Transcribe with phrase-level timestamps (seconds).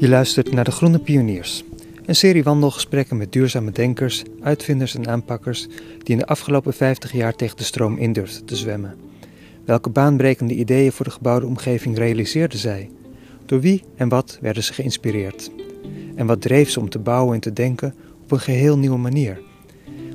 [0.00, 1.64] Je luistert naar De Groene Pioniers,
[2.06, 5.66] een serie wandelgesprekken met duurzame denkers, uitvinders en aanpakkers
[6.02, 8.96] die in de afgelopen 50 jaar tegen de stroom in durfden te zwemmen.
[9.64, 12.90] Welke baanbrekende ideeën voor de gebouwde omgeving realiseerden zij?
[13.46, 15.50] Door wie en wat werden ze geïnspireerd?
[16.14, 19.40] En wat dreef ze om te bouwen en te denken op een geheel nieuwe manier?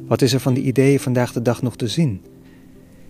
[0.07, 2.21] Wat is er van die ideeën vandaag de dag nog te zien?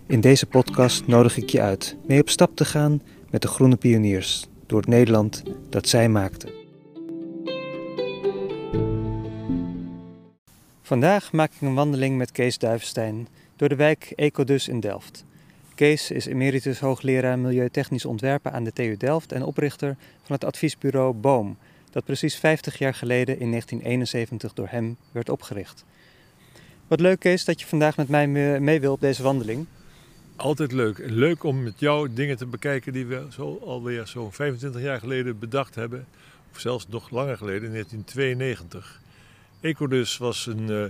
[0.06, 3.76] In deze podcast nodig ik je uit mee op stap te gaan met de Groene
[3.76, 6.63] Pioniers door het Nederland dat zij maakten.
[10.86, 15.24] Vandaag maak ik een wandeling met Kees Duivenstein door de wijk Ecodus in Delft.
[15.74, 21.12] Kees is emeritus hoogleraar milieutechnisch ontwerpen aan de TU Delft en oprichter van het adviesbureau
[21.12, 21.56] Boom,
[21.90, 25.84] dat precies 50 jaar geleden in 1971 door hem werd opgericht.
[26.86, 28.28] Wat leuk Kees dat je vandaag met mij
[28.60, 29.66] mee wil op deze wandeling.
[30.36, 30.98] Altijd leuk.
[30.98, 35.38] Leuk om met jou dingen te bekijken die we zo alweer zo'n 25 jaar geleden
[35.38, 36.06] bedacht hebben.
[36.52, 39.02] Of zelfs nog langer geleden, in 1992.
[39.64, 40.84] Ecodus was een, uh,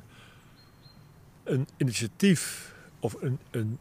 [1.45, 3.79] een initiatief of een, een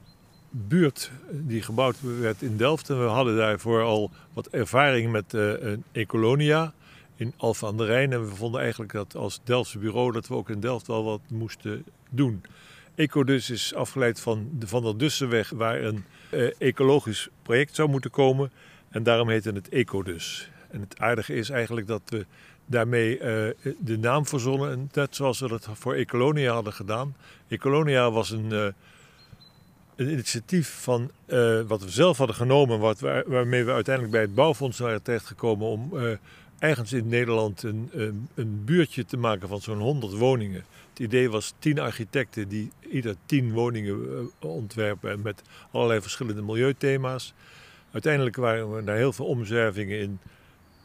[0.50, 2.90] buurt die gebouwd werd in Delft.
[2.90, 6.74] En we hadden daarvoor al wat ervaring met uh, een Ecolonia
[7.16, 8.12] in Alphen aan de Rijn.
[8.12, 11.22] En we vonden eigenlijk dat als Delftse bureau dat we ook in Delft wel wat
[11.28, 12.44] moesten doen.
[12.96, 18.12] Ecodus is afgeleid van de Van der Dussenweg, waar een uh, ecologisch project zou moeten
[18.12, 18.52] komen.
[18.90, 20.52] En daarom heette het Ecodus.
[20.70, 22.26] En het aardige is eigenlijk dat we
[22.66, 23.22] daarmee uh,
[23.80, 27.16] de naam verzonnen, net zoals we dat voor Ecolonia hadden gedaan.
[27.48, 28.66] Ecolonia was een, uh,
[29.96, 31.12] een initiatief van
[31.68, 35.68] wat we zelf hadden genomen, wat, waar, waarmee we uiteindelijk bij het bouwfonds waren terechtgekomen
[35.68, 35.92] om
[36.60, 37.90] ergens in Nederland een,
[38.36, 40.66] een, buurtje te maken van zo'n 100 woningen.
[40.90, 45.42] Het idee was tien architecten die ieder tien woningen ontwerpen met
[45.72, 47.34] allerlei verschillende milieuthema's.
[47.92, 50.20] Uiteindelijk waren we naar heel veel omzwervingen in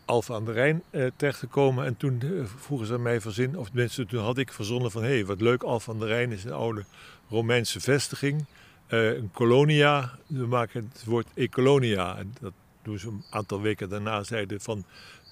[0.09, 1.85] Alphen aan de Rijn eh, terechtgekomen.
[1.85, 5.03] En toen eh, vroegen ze mij verzin, of tenminste toen had ik verzonnen van...
[5.03, 6.85] hé, hey, wat leuk, Alphen aan de Rijn is een oude
[7.29, 8.45] Romeinse vestiging.
[8.89, 12.17] Uh, een kolonia, we maken het woord ecolonia.
[12.17, 12.53] En dat
[12.83, 14.85] doen ze een aantal weken daarna zeiden van...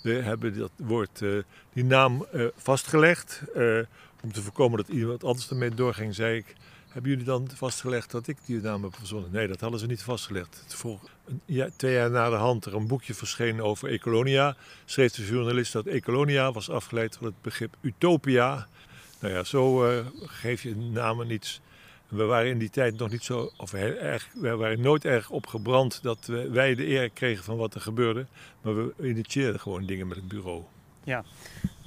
[0.03, 3.43] we hebben dat woord, uh, die naam vastgelegd...
[4.23, 6.55] om te voorkomen dat iemand anders ermee doorging, zei ik...
[6.97, 9.31] Hebben jullie dan vastgelegd dat ik die naam heb verzonnen?
[9.33, 10.65] Nee, dat hadden ze niet vastgelegd.
[10.69, 11.01] Voor
[11.45, 14.57] ja, twee jaar na de hand er een boekje verscheen over Ecolonia.
[14.85, 18.67] Schreef de journalist dat Ecolonia was afgeleid van het begrip utopia.
[19.21, 21.61] Nou ja, zo uh, geef je namen iets.
[22.09, 26.27] We waren in die tijd nog niet zo, of we waren nooit erg opgebrand dat
[26.51, 28.27] wij de eer kregen van wat er gebeurde.
[28.61, 30.63] Maar we initieerden gewoon dingen met het bureau.
[31.05, 31.25] Ja,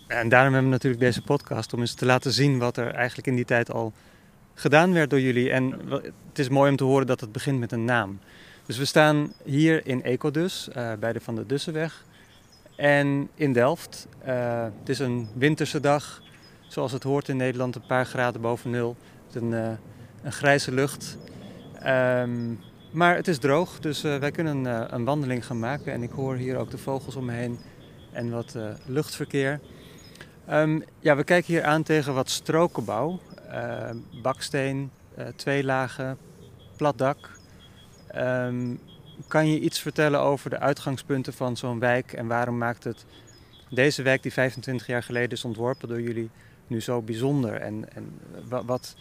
[0.07, 3.27] en daarom hebben we natuurlijk deze podcast om eens te laten zien wat er eigenlijk
[3.27, 3.93] in die tijd al
[4.59, 5.51] gedaan werd door jullie.
[5.51, 5.73] En
[6.27, 8.19] het is mooi om te horen dat het begint met een naam.
[8.65, 12.05] Dus we staan hier in Ecodus, uh, bij de Van der Dussenweg.
[12.75, 14.07] En in Delft.
[14.27, 16.21] Uh, het is een winterse dag,
[16.67, 18.95] zoals het hoort in Nederland, een paar graden boven nul.
[19.25, 19.69] Het een, uh,
[20.23, 21.17] een grijze lucht.
[21.85, 22.59] Um,
[22.91, 25.93] maar het is droog, dus wij kunnen een wandeling gaan maken.
[25.93, 27.59] En ik hoor hier ook de vogels om me heen
[28.11, 29.59] en wat luchtverkeer.
[30.51, 33.19] Um, ja, we kijken hier aan tegen wat strokenbouw.
[34.21, 34.91] Baksteen,
[35.35, 36.17] twee lagen,
[36.77, 37.37] plat dak.
[38.15, 38.79] Um,
[39.27, 43.05] kan je iets vertellen over de uitgangspunten van zo'n wijk en waarom maakt het
[43.69, 46.29] deze wijk die 25 jaar geleden is ontworpen door jullie
[46.67, 47.53] nu zo bijzonder?
[47.53, 48.19] En, en
[48.65, 48.95] wat,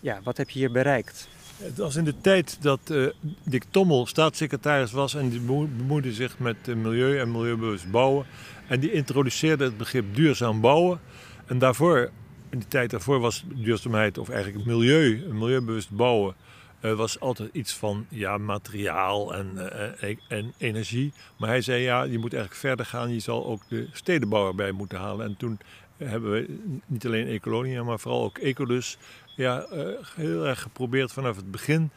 [0.00, 1.28] ja, wat heb je hier bereikt?
[1.56, 3.10] Het was in de tijd dat uh,
[3.44, 8.26] Dick Tommel staatssecretaris was en die bemoeide zich met uh, milieu en milieubewust bouwen.
[8.68, 11.00] En die introduceerde het begrip duurzaam bouwen.
[11.46, 12.10] En daarvoor,
[12.50, 16.34] in de tijd daarvoor was duurzaamheid, of eigenlijk milieu, milieubewust bouwen,
[16.80, 19.50] uh, was altijd iets van ja, materiaal en,
[20.02, 21.12] uh, en energie.
[21.36, 23.12] Maar hij zei ja, je moet eigenlijk verder gaan.
[23.12, 25.26] Je zal ook de stedenbouw erbij moeten halen.
[25.26, 25.58] En toen
[25.96, 28.98] hebben we niet alleen Ecolonia, maar vooral ook Ecolus
[29.36, 29.66] ja,
[30.14, 31.90] heel erg geprobeerd vanaf het begin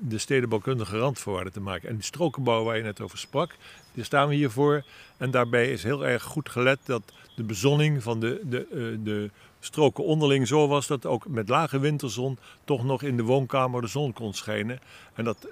[0.00, 1.88] de stedenbouwkundige randvoorwaarden te maken.
[1.88, 3.56] En die strokenbouw waar je net over sprak,
[3.94, 4.84] daar staan we hiervoor.
[5.16, 7.02] En daarbij is heel erg goed gelet dat
[7.36, 9.30] de bezonning van de, de, de
[9.66, 13.86] stroken onderling zo was dat ook met lage winterzon toch nog in de woonkamer de
[13.86, 14.78] zon kon schijnen.
[15.14, 15.48] En dat,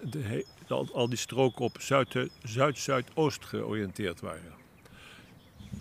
[0.93, 1.77] al die stroken op
[2.43, 4.53] zuid-zuidoost georiënteerd waren.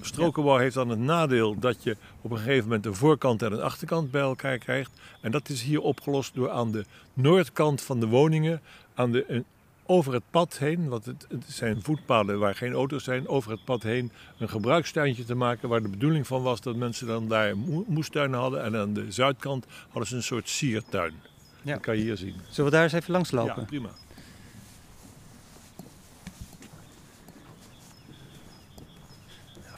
[0.02, 3.62] Strokenbouw heeft dan het nadeel dat je op een gegeven moment de voorkant en de
[3.62, 4.92] achterkant bij elkaar krijgt.
[5.22, 8.62] En dat is hier opgelost door aan de noordkant van de woningen,
[8.94, 9.44] aan de,
[9.86, 13.64] over het pad heen, want het, het, zijn voetpaden waar geen auto's zijn, over het
[13.64, 17.58] pad heen een gebruikstuintje te maken waar de bedoeling van was dat mensen dan daar
[17.88, 18.64] moestuinen hadden.
[18.64, 21.14] En aan de zuidkant hadden ze een soort siertuin.
[21.62, 21.74] Ja.
[21.74, 22.36] Dat kan je hier zien.
[22.50, 23.56] Zullen we daar eens even langs lopen?
[23.58, 23.90] Ja, prima.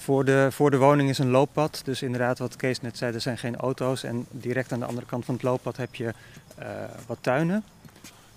[0.06, 1.82] voor de, voor de woning is een looppad.
[1.84, 4.04] Dus inderdaad, wat Kees net zei, er zijn geen auto's.
[4.04, 6.14] En direct aan de andere kant van het looppad heb je
[6.56, 6.68] eh,
[7.08, 7.64] wat tuinen.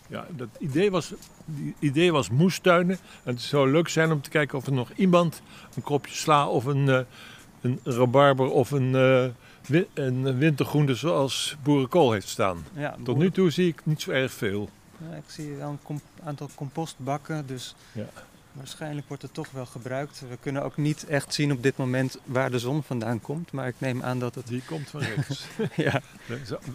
[0.09, 1.13] Ja, dat idee was,
[1.45, 2.99] die idee was moestuinen.
[3.25, 5.43] En het zou leuk zijn om te kijken of er nog iemand
[5.75, 7.01] een kopje sla of een, uh,
[7.61, 8.93] een rabarber of een,
[9.71, 12.65] uh, een wintergroente zoals boerenkool heeft staan.
[12.73, 14.69] Ja, Tot nu toe zie ik niet zo erg veel.
[15.11, 18.07] Ja, ik zie wel een aantal compostbakken, dus ja.
[18.53, 20.23] Waarschijnlijk wordt het toch wel gebruikt.
[20.29, 23.69] We kunnen ook niet echt zien op dit moment waar de zon vandaan komt, maar
[23.69, 24.47] ik neem aan dat het...
[24.47, 25.47] Die komt van rechts.
[25.77, 26.01] ja.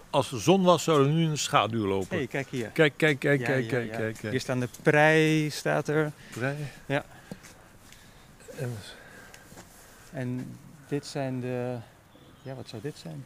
[0.10, 2.18] Als er zon was, zou er nu in de schaduw lopen.
[2.18, 2.70] hey, kijk hier.
[2.70, 6.12] Kijk, kijk, kijk, kijk, kijk, kijk, Hier staan de prei, staat er.
[6.32, 6.56] Prei?
[6.86, 7.06] Ja.
[8.58, 8.76] En,
[10.12, 11.78] en dit zijn de...
[12.42, 13.26] Ja, wat zou dit zijn?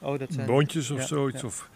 [0.00, 0.46] Oh, dat zijn...
[0.46, 1.68] Boontjes of zoiets, of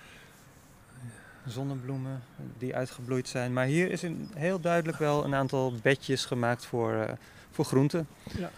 [1.47, 2.23] zonnebloemen
[2.59, 3.53] die uitgebloeid zijn.
[3.53, 7.03] Maar hier is een, heel duidelijk wel een aantal bedjes gemaakt voor, uh,
[7.51, 8.07] voor groenten.
[8.39, 8.51] Ja.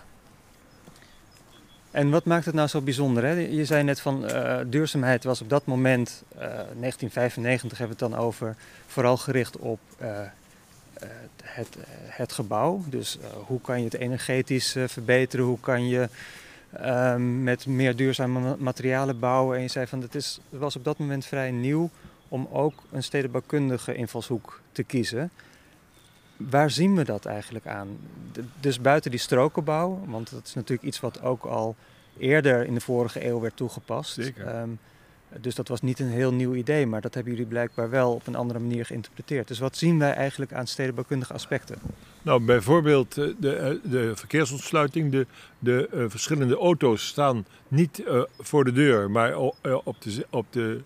[1.91, 3.25] En wat maakt het nou zo bijzonder?
[3.25, 3.33] Hè?
[3.33, 8.13] Je zei net van uh, duurzaamheid was op dat moment, uh, 1995 hebben we het
[8.13, 8.57] dan over,
[8.87, 9.81] vooral gericht op
[11.43, 12.85] het, het gebouw.
[12.87, 15.45] Dus hoe kan je het energetisch verbeteren?
[15.45, 16.09] Hoe kan je
[16.73, 19.57] ehm, met meer duurzame materialen bouwen?
[19.57, 21.91] En je zei van het, is, het was op dat moment vrij nieuw
[22.29, 25.31] om ook een stedenbouwkundige invalshoek te kiezen.
[26.37, 27.99] Waar zien we dat eigenlijk aan?
[28.61, 31.77] dus buiten die strokenbouw, want dat is natuurlijk iets wat ook al
[32.19, 34.13] eerder in de vorige eeuw werd toegepast.
[34.13, 34.47] Zeker.
[34.47, 34.71] Ehm,
[35.41, 38.27] dus dat was niet een heel nieuw idee, maar dat hebben jullie blijkbaar wel op
[38.27, 39.49] een andere manier geïnterpreteerd.
[39.49, 41.79] Dus wat zien wij eigenlijk aan stedenbouwkundige aspecten?
[42.23, 45.13] Nou, bijvoorbeeld eh, de, eh, de verkeersontsluiting.
[45.13, 45.27] De,
[45.59, 48.03] de uh, verschillende auto's staan niet
[48.39, 49.37] voor de deur, maar
[49.85, 50.81] op de, op de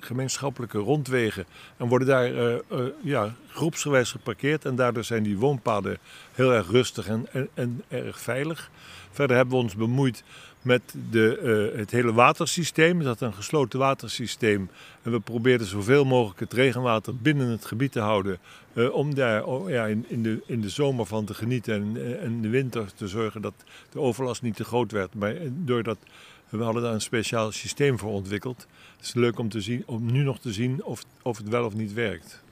[0.00, 1.46] gemeenschappelijke rondwegen.
[1.76, 2.60] En worden daar
[3.02, 4.64] ja, groepsgewijs geparkeerd.
[4.64, 5.98] En daardoor zijn die woonpaden
[6.32, 8.70] heel erg rustig en, en erg veilig.
[9.10, 10.24] Verder hebben we ons bemoeid
[10.66, 13.02] met de, uh, het hele watersysteem.
[13.02, 14.70] Dat een gesloten watersysteem.
[15.02, 18.38] En we probeerden zoveel mogelijk het regenwater binnen het gebied te houden.
[18.72, 21.96] Uh, om daar oh, ja, in, in, de, in de zomer van te genieten en
[22.22, 23.54] in uh, de winter te zorgen dat
[23.90, 25.14] de overlast niet te groot werd.
[25.14, 25.98] Maar doordat
[26.48, 28.66] we hadden daar een speciaal systeem voor ontwikkeld.
[28.96, 31.64] Het is leuk om, te zien, om nu nog te zien of, of het wel
[31.64, 32.42] of niet werkt.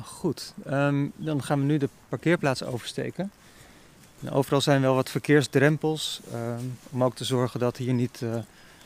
[0.00, 3.30] Goed, um, dan gaan we nu de parkeerplaats oversteken.
[4.28, 8.34] Overal zijn wel wat verkeersdrempels, um, om ook te zorgen dat hier niet uh,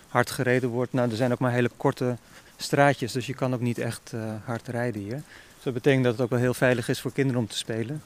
[0.09, 0.93] hard gereden wordt.
[0.93, 2.17] Nou, er zijn ook maar hele korte
[2.57, 5.23] straatjes, dus je kan ook niet echt uh, hard rijden hier.
[5.55, 8.03] Dus dat betekent dat het ook wel heel veilig is voor kinderen om te spelen.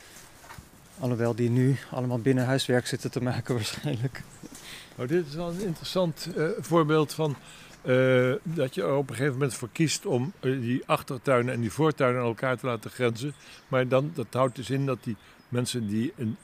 [0.98, 4.22] Alhoewel die nu allemaal binnen huiswerk zitten te maken waarschijnlijk.
[4.96, 7.36] Nou, dit is wel een interessant uh, voorbeeld van
[8.42, 12.20] dat je er op een gegeven moment voor kiest om die achtertuinen en die voortuinen
[12.20, 13.34] aan elkaar te laten grenzen.
[13.68, 15.16] Maar dan, dat houdt dus in dat die
[15.48, 16.36] mensen die een,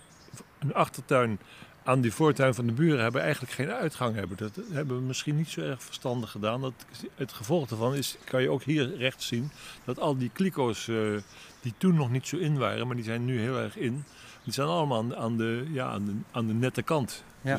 [0.58, 1.38] een achtertuin
[1.84, 4.36] aan die voortuin van de buren hebben, eigenlijk geen uitgang hebben.
[4.36, 6.60] Dat hebben we misschien niet zo erg verstandig gedaan.
[6.60, 6.72] Dat,
[7.14, 9.50] het gevolg daarvan is, kan je ook hier rechts zien,
[9.84, 11.20] dat al die kliko's uh,
[11.60, 14.04] die toen nog niet zo in waren, maar die zijn nu heel erg in,
[14.44, 17.24] die zijn allemaal aan, aan de, ja, aan, de, aan de nette kant.
[17.40, 17.58] Ja.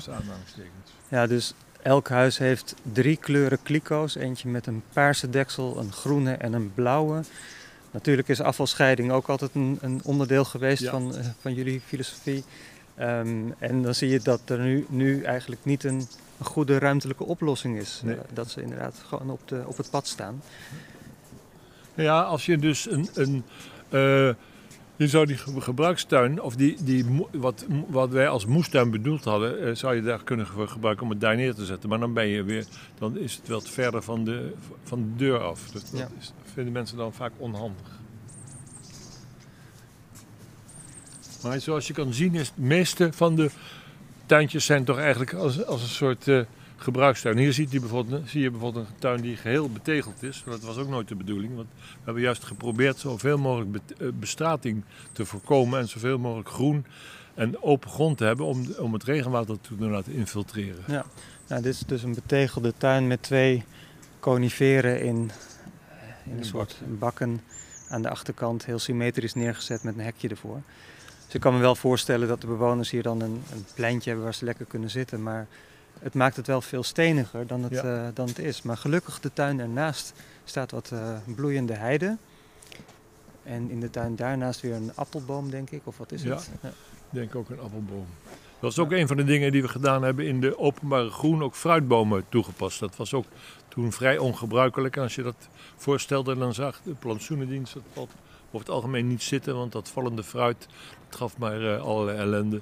[1.07, 4.15] Ja, dus elk huis heeft drie kleuren kliko's.
[4.15, 7.23] Eentje met een paarse deksel, een groene en een blauwe.
[7.95, 12.43] Natuurlijk is afvalscheiding ook altijd een, een onderdeel geweest van, uh, van jullie filosofie.
[12.99, 16.07] Um, en dan zie je dat er nu, nu eigenlijk niet een,
[16.39, 18.01] een goede ruimtelijke oplossing is.
[18.03, 18.15] Nee.
[18.15, 20.41] Uh, dat ze inderdaad gewoon op, de, op het pad staan.
[21.93, 23.43] Ja, als je dus een, een
[23.89, 24.33] uh,
[24.95, 29.75] je zou die gebruikstuin, of die, die, wat, wat wij als moestuin bedoeld hadden, eh,
[29.75, 31.89] zou je daar kunnen gebruiken om het daar neer te zetten.
[31.89, 32.65] Maar dan ben je weer,
[32.97, 35.69] dan is het wel verder van de, van de deur af.
[35.71, 38.03] Dus dat is, vinden mensen dan vaak onhandig.
[41.43, 43.49] Maar zoals je kan zien is het meeste van de
[44.25, 46.41] tuintjes zijn toch eigenlijk als, als een soort uh,
[46.75, 47.37] gebruikstuin.
[47.37, 50.43] Hier ziet je bijvoorbeeld, zie je bijvoorbeeld een tuin die geheel betegeld is.
[50.45, 51.55] Dat was ook nooit de bedoeling.
[51.55, 55.79] Want we hebben juist geprobeerd zoveel mogelijk eh, bestrating te voorkomen.
[55.79, 56.85] En zoveel mogelijk groen
[57.33, 60.83] en open grond te hebben om, om het regenwater te laten infiltreren.
[60.87, 61.05] Ja,
[61.47, 63.63] nou, dit is dus een betegelde tuin met twee
[64.19, 65.31] coniferen in,
[65.89, 67.41] eh, in een soort bakken
[67.89, 68.65] aan de achterkant.
[68.65, 70.61] Heel symmetrisch neergezet met een hekje ervoor.
[71.25, 74.23] Dus ik kan me wel voorstellen dat de bewoners hier dan een, een pleintje hebben
[74.23, 75.23] waar ze lekker kunnen zitten.
[75.23, 75.47] Maar
[75.99, 77.83] het maakt het wel veel steniger dan het, ja.
[77.83, 78.61] uh, dan het is.
[78.61, 82.17] Maar gelukkig de tuin ernaast staat wat uh, bloeiende heide.
[83.43, 85.81] En in de tuin daarnaast weer een appelboom, denk ik.
[85.83, 86.49] Of wat is ja, het?
[86.61, 86.75] Ja, ik
[87.09, 88.05] denk ook een appelboom.
[88.59, 91.43] Dat is ook een van de dingen die we gedaan hebben in de openbare groen,
[91.43, 92.79] ook fruitbomen toegepast.
[92.79, 93.25] Dat was ook
[93.67, 94.95] toen vrij ongebruikelijk.
[94.95, 98.13] En als je dat voorstelde, dan zag de plantsoenendienst dat over
[98.51, 100.67] het algemeen niet zitten, want dat vallende fruit
[101.09, 102.61] dat gaf maar uh, allerlei ellende.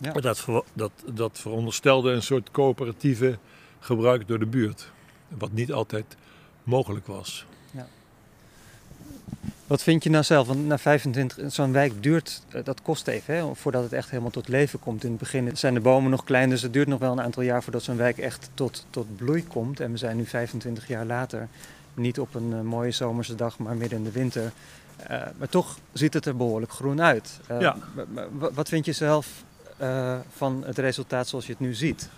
[0.00, 0.12] Ja.
[0.12, 3.38] Dat, dat, dat veronderstelde een soort coöperatieve
[3.80, 4.90] gebruik door de buurt.
[5.28, 6.16] Wat niet altijd
[6.62, 7.46] mogelijk was.
[7.70, 7.86] Ja.
[9.66, 10.46] Wat vind je nou zelf?
[10.46, 14.30] Want na 25, zo'n wijk duurt, eh, dat kost even, hè, voordat het echt helemaal
[14.30, 15.04] tot leven komt.
[15.04, 17.42] In het begin zijn de bomen nog klein, dus het duurt nog wel een aantal
[17.42, 19.80] jaar voordat zo'n wijk echt tot, tot bloei komt.
[19.80, 21.48] En we zijn nu 25 jaar later,
[21.94, 24.52] niet op een uh, mooie zomerse dag, maar midden in de winter.
[25.10, 27.40] Uh, maar toch ziet het er behoorlijk groen uit.
[27.50, 27.76] Uh, ja.
[28.38, 29.44] Wat vind je zelf
[30.28, 32.10] van het resultaat zoals je het nu ziet?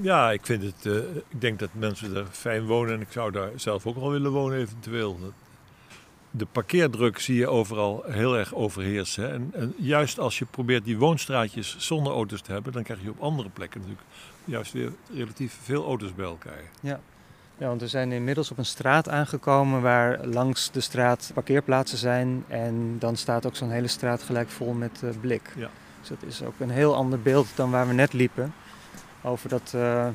[0.00, 0.84] Ja, ik vind het.
[1.28, 4.30] ik denk dat mensen er fijn wonen en ik zou daar zelf ook wel willen
[4.30, 5.18] wonen, eventueel
[6.30, 9.32] de parkeerdruk zie je overal heel erg overheersen.
[9.32, 13.10] En, en, juist als je probeert die woonstraatjes zonder auto's te hebben, dan krijg je
[13.10, 14.06] op andere plekken natuurlijk
[14.44, 16.62] juist weer relatief veel auto's bij elkaar.
[16.80, 17.00] Ja.
[17.56, 22.44] Ja, want we zijn inmiddels op een straat aangekomen waar langs de straat parkeerplaatsen zijn.
[22.48, 25.52] En dan staat ook zo'n hele straat gelijk vol met uh, blik.
[25.56, 25.70] Ja.
[26.00, 28.54] Dus dat is ook een heel ander beeld dan waar we net liepen.
[29.22, 30.06] Over dat, uh,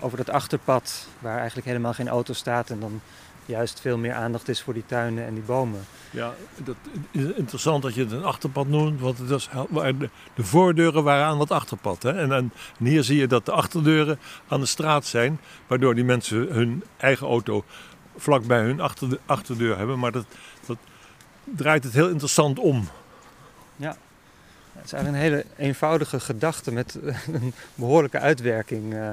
[0.00, 2.70] over dat achterpad waar eigenlijk helemaal geen auto staat.
[2.70, 3.00] En dan
[3.46, 5.80] juist veel meer aandacht is voor die tuinen en die bomen.
[6.10, 6.34] Ja,
[6.64, 6.76] dat
[7.10, 11.24] is interessant dat je het een achterpad noemt, want het is, de, de voordeuren waren
[11.24, 12.02] aan wat achterpad.
[12.02, 12.10] Hè?
[12.10, 14.18] En, en, hier zie je dat de achterdeuren
[14.48, 17.64] aan de straat zijn, waardoor die mensen hun eigen auto
[18.16, 19.98] vlak bij hun achter, achterdeur hebben.
[19.98, 20.26] Maar dat,
[20.66, 20.76] dat
[21.44, 22.88] draait het heel interessant om.
[23.76, 23.96] Ja,
[24.72, 26.98] het is eigenlijk een hele eenvoudige gedachte met
[27.32, 28.94] een behoorlijke uitwerking.
[28.94, 29.10] Eh,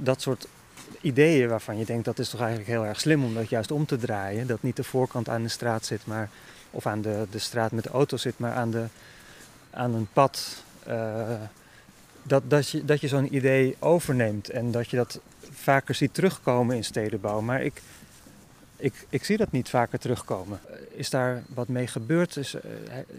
[0.00, 0.46] dat soort
[1.00, 3.86] ideeën waarvan je denkt dat is toch eigenlijk heel erg slim om dat juist om
[3.86, 4.46] te draaien.
[4.46, 6.28] Dat niet de voorkant aan de straat zit, maar,
[6.70, 8.84] of aan de, de straat met de auto zit, maar aan, de,
[9.70, 10.62] aan een pad.
[10.88, 11.20] Uh,
[12.22, 15.20] dat, dat je, dat je zo'n idee overneemt en dat je dat
[15.52, 17.40] vaker ziet terugkomen in stedenbouw.
[17.40, 17.82] Maar ik,
[18.76, 20.60] ik, ik zie dat niet vaker terugkomen.
[20.94, 22.36] Is daar wat mee gebeurd?
[22.36, 22.60] Is, uh,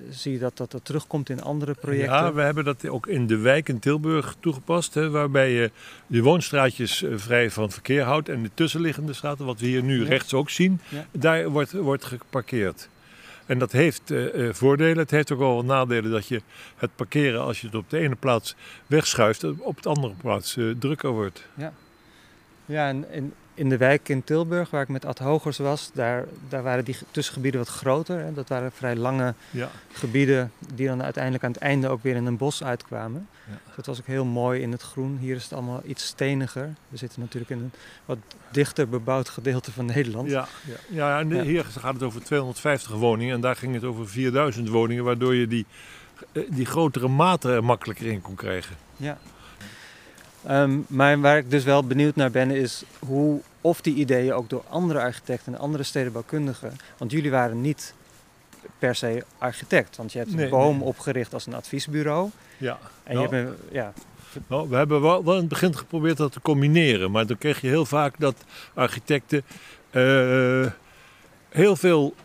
[0.09, 2.13] zie je dat, dat dat terugkomt in andere projecten?
[2.13, 4.93] Ja, we hebben dat ook in de wijk in Tilburg toegepast.
[4.93, 5.71] Hè, waarbij je
[6.07, 8.29] de woonstraatjes uh, vrij van verkeer houdt.
[8.29, 10.07] En de tussenliggende straten, wat we hier nu ja.
[10.07, 11.05] rechts ook zien, ja.
[11.11, 12.89] daar wordt, wordt geparkeerd.
[13.45, 14.97] En dat heeft uh, voordelen.
[14.97, 16.41] Het heeft ook wel wat nadelen dat je
[16.75, 18.55] het parkeren, als je het op de ene plaats
[18.87, 21.47] wegschuift, op de andere plaats drukker wordt.
[21.53, 21.73] Ja,
[22.65, 26.25] ja en, en in de wijk in Tilburg, waar ik met Ad Hogers was, daar,
[26.49, 28.19] daar waren die tussengebieden wat groter.
[28.19, 28.33] Hè.
[28.33, 29.69] Dat waren vrij lange ja.
[29.91, 33.27] gebieden die dan uiteindelijk aan het einde ook weer in een bos uitkwamen.
[33.47, 33.53] Ja.
[33.65, 35.17] Dus dat was ook heel mooi in het groen.
[35.17, 36.73] Hier is het allemaal iets steniger.
[36.89, 37.71] We zitten natuurlijk in een
[38.05, 38.17] wat
[38.51, 40.29] dichter bebouwd gedeelte van Nederland.
[40.29, 40.75] Ja, ja.
[40.89, 45.03] ja en hier gaat het over 250 woningen en daar ging het over 4000 woningen,
[45.03, 45.65] waardoor je die,
[46.31, 48.75] eh, die grotere maten makkelijker in kon krijgen.
[48.97, 49.17] Ja.
[50.49, 54.49] Um, maar waar ik dus wel benieuwd naar ben, is hoe, of die ideeën ook
[54.49, 56.77] door andere architecten en andere stedenbouwkundigen.
[56.97, 57.93] Want jullie waren niet
[58.79, 60.87] per se architect, want je hebt nee, Boom nee.
[60.87, 62.29] opgericht als een adviesbureau.
[62.57, 62.79] Ja.
[63.03, 63.93] En nou, je hebt, ja.
[64.47, 67.61] Nou, we hebben wel, wel in het begin geprobeerd dat te combineren, maar dan kreeg
[67.61, 68.35] je heel vaak dat
[68.73, 69.43] architecten
[69.91, 70.65] uh,
[71.49, 72.15] heel veel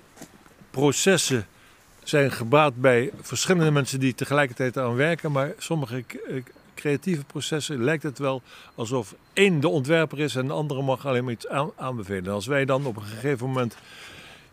[0.70, 1.46] processen
[2.02, 6.04] zijn gebaat bij verschillende mensen die tegelijkertijd aan werken, maar sommige
[6.82, 8.42] creatieve processen lijkt het wel
[8.74, 12.32] alsof één de ontwerper is en de andere mag alleen maar iets aan, aanbevelen.
[12.32, 13.76] Als wij dan op een gegeven moment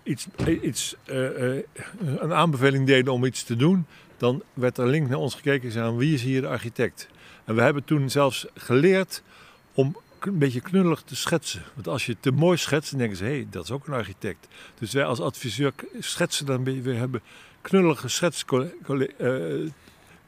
[0.03, 0.27] iets,
[0.62, 1.63] iets, uh, uh,
[2.17, 3.86] een aanbeveling deden om iets te doen,
[4.17, 7.07] dan werd er link naar ons gekeken en wie is hier de architect.
[7.45, 9.24] En we hebben toen zelfs geleerd
[9.74, 11.63] om een beetje knullig te schetsen.
[11.74, 13.93] Want als je te mooi schetst, dan denken ze, hé, hey, dat is ook een
[13.93, 14.48] architect.
[14.79, 17.21] Dus wij als adviseur schetsen dan we hebben
[17.62, 18.45] knullige schets,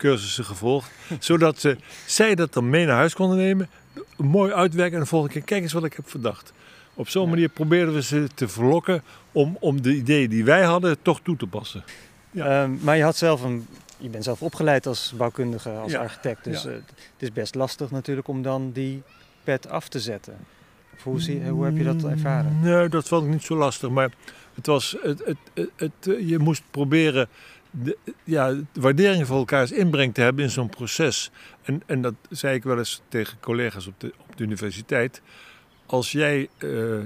[0.01, 0.91] cursussen gevolgd.
[1.19, 3.69] zodat ze, zij dat dan mee naar huis konden nemen.
[4.17, 6.53] Mooi uitwerken en de volgende keer, kijk eens wat ik heb verdacht.
[6.93, 11.01] Op zo'n manier probeerden we ze te verlokken om, om de ideeën die wij hadden
[11.01, 11.83] toch toe te passen.
[12.31, 12.63] Ja.
[12.63, 13.67] Um, maar je had zelf een
[14.01, 16.43] je bent zelf opgeleid als bouwkundige, als ja, architect.
[16.43, 16.69] Dus ja.
[16.69, 19.03] uh, het is best lastig natuurlijk om dan die
[19.43, 20.37] pet af te zetten.
[21.03, 22.59] Hoe, zie, hoe heb je dat ervaren?
[22.61, 23.89] Nee, dat vond ik niet zo lastig.
[23.89, 24.11] Maar
[24.55, 27.27] het was, het, het, het, het je moest proberen
[28.23, 31.31] ja, de waardering voor elkaars inbreng te hebben in zo'n proces.
[31.61, 35.21] En, en dat zei ik wel eens tegen collega's op de, op de universiteit.
[35.85, 36.49] Als jij uh,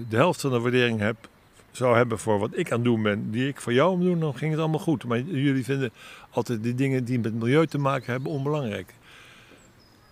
[0.10, 1.28] de helft van de waardering hebt,
[1.72, 4.20] zou hebben voor wat ik aan het doen ben, die ik voor jou aan doen,
[4.20, 5.04] dan ging het allemaal goed.
[5.04, 5.92] Maar jullie vinden
[6.30, 8.94] altijd die dingen die met milieu te maken hebben onbelangrijk.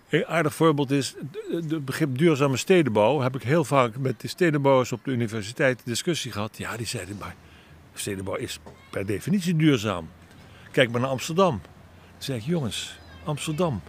[0.09, 1.15] Een aardig voorbeeld is
[1.51, 3.19] het begrip duurzame stedenbouw.
[3.19, 6.57] Heb ik heel vaak met de stedenbouwers op de universiteit discussie gehad.
[6.57, 7.35] Ja, die zeiden maar,
[7.93, 10.09] stedenbouw is per definitie duurzaam.
[10.73, 11.61] Kijk maar naar Amsterdam.
[11.61, 13.81] Dan zeg ik, jongens, Amsterdam,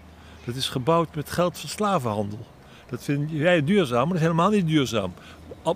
[0.45, 2.47] dat is gebouwd met geld van slavenhandel.
[2.89, 5.15] Dat vind jij duurzaam, maar dat is helemaal niet duurzaam.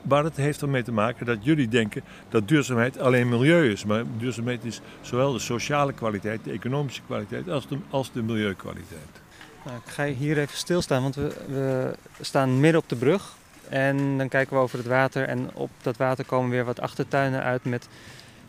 [0.03, 3.85] Maar dat heeft ermee te maken dat jullie denken dat duurzaamheid alleen milieu is.
[3.85, 9.21] Maar duurzaamheid is zowel de sociale kwaliteit, de economische kwaliteit, als de, als de milieukwaliteit.
[9.65, 13.37] Nou, ik ga hier even stilstaan, want we, we staan midden op de brug.
[13.69, 15.25] En dan kijken we over het water.
[15.25, 17.89] En op dat water komen weer wat achtertuinen uit met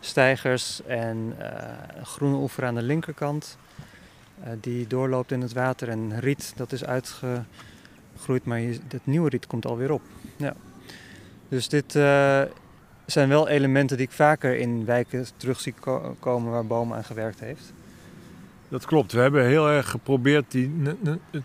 [0.00, 1.46] stijgers en uh,
[1.94, 3.58] een groene oever aan de linkerkant.
[4.40, 5.88] Uh, die doorloopt in het water.
[5.88, 10.02] En riet, dat is uitgegroeid, maar het nieuwe riet komt alweer op.
[10.36, 10.54] Ja.
[11.48, 12.42] Dus dit uh,
[13.06, 17.04] zijn wel elementen die ik vaker in wijken terug zie ko komen waar Bomen aan
[17.04, 17.72] gewerkt heeft.
[18.70, 19.12] Dat klopt.
[19.12, 20.72] We hebben heel erg geprobeerd die,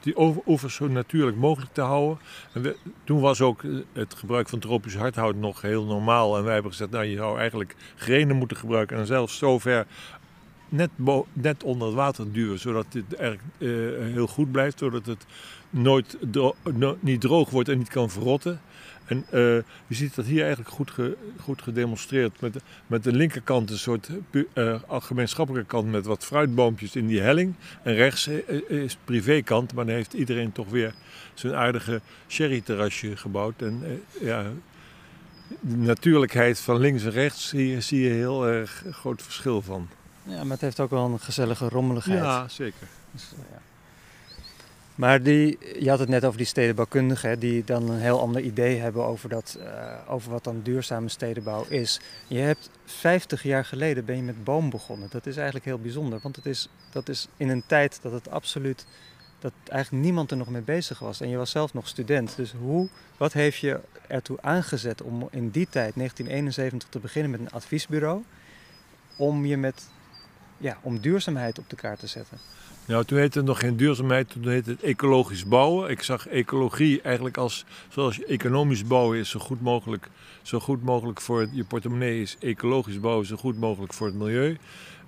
[0.01, 2.17] die oevers zo natuurlijk mogelijk te houden.
[2.53, 3.63] En toen was ook
[3.94, 6.38] het gebruik van tropisch hardhout nog heel normaal.
[6.38, 8.98] En wij hebben gezegd, nou je zou eigenlijk grenen moeten gebruiken.
[8.98, 9.86] En zelfs zover
[10.69, 13.69] net, onder het water duwen, zodat het erg uh,
[14.13, 14.79] heel goed blijft.
[14.79, 15.25] Zodat het
[15.69, 16.17] nooit
[17.00, 18.62] niet droog wordt en niet kan verrotten.
[19.05, 19.41] En uh,
[19.88, 20.91] je ziet dat hier eigenlijk goed,
[21.39, 22.41] goed gedemonstreerd.
[22.41, 22.55] Met,
[22.88, 27.53] met de linkerkant een soort uh, gemeenschappelijke kant met wat fruitboompjes in die helling.
[27.84, 28.27] En rechts
[28.67, 30.93] is privékant, maar dan heeft iedereen toch weer
[31.34, 33.62] zijn aardige sherryterrasje gebouwd.
[33.62, 34.43] En ja,
[35.60, 39.88] de natuurlijkheid van links en rechts je, zie je heel erg groot verschil van.
[40.25, 42.20] Ja, maar het heeft ook wel een gezellige rommeligheid.
[42.20, 42.88] Ja, zeker.
[43.12, 43.62] Dus, ja.
[44.96, 48.77] Maar die, je had het net over die stedenbouwkundigen, die dan een heel ander idee
[48.77, 49.65] hebben over, dat, uh,
[50.08, 52.00] over wat dan duurzame stedenbouw is.
[52.27, 55.08] Je hebt 50 jaar geleden ben je met boom begonnen.
[55.12, 58.29] Dat is eigenlijk heel bijzonder, want het is, dat is in een tijd dat het
[58.29, 58.86] absoluut,
[59.39, 61.22] dat eigenlijk niemand er nog mee bezig was.
[61.22, 62.36] En je was zelf nog student.
[62.36, 67.39] Dus hoe, wat heeft je ertoe aangezet om in die tijd, 1971, te beginnen met
[67.39, 68.24] een adviesbureau,
[69.15, 69.88] om je met,
[70.57, 72.38] ja, om duurzaamheid op de kaart te zetten?
[72.88, 75.89] Nou, toen heette het nog geen duurzaamheid, toen heette het ecologisch bouwen.
[75.89, 80.07] Ik zag ecologie eigenlijk als, zoals economisch bouwen is, zo goed mogelijk,
[80.41, 84.57] zo goed mogelijk voor je portemonnee is, ecologisch bouwen zo goed mogelijk voor het milieu.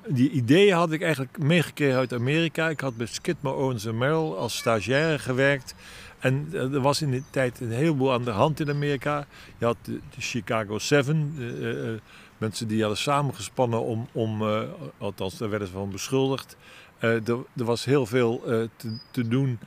[0.07, 2.69] Die ideeën had ik eigenlijk meegekregen uit Amerika.
[2.69, 5.75] Ik had bij Skidmore, Owens Merrill als stagiaire gewerkt.
[6.19, 9.25] En er was in die tijd een heleboel aan de hand in Amerika.
[9.57, 11.99] Je had de, de Chicago Seven, uh, uh,
[12.37, 14.61] mensen die hadden samengespannen om, om uh,
[14.97, 16.57] althans daar werden ze van beschuldigd,
[16.99, 19.59] uh, er, was heel veel uh, te, te, doen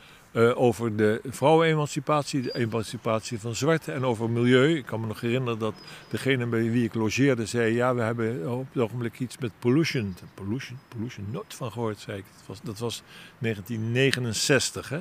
[0.55, 4.77] over de vrouwenemancipatie, de emancipatie van zwarte en over milieu.
[4.77, 5.75] Ik kan me nog herinneren dat
[6.09, 10.17] degene bij wie ik logeerde zei: Ja, we hebben op het ogenblik iets met pollution.
[10.35, 12.25] Pollution, pollution, nooit van gehoord, zei ik.
[12.37, 13.03] Dat was, dat was
[13.39, 14.89] 1969.
[14.89, 15.01] Hè?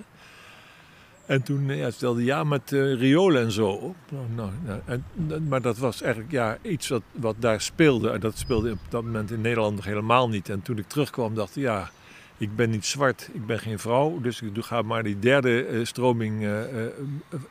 [1.29, 3.95] En toen ja, stelde ja met uh, riolen en zo.
[4.35, 5.03] Nou, nou, en,
[5.47, 8.09] maar dat was eigenlijk ja, iets wat, wat daar speelde.
[8.09, 10.49] En dat speelde op dat moment in Nederland nog helemaal niet.
[10.49, 11.89] En toen ik terugkwam dacht ik, ja,
[12.37, 15.85] ik ben niet zwart, ik ben geen vrouw, dus ik ga maar die derde uh,
[15.85, 16.41] stroming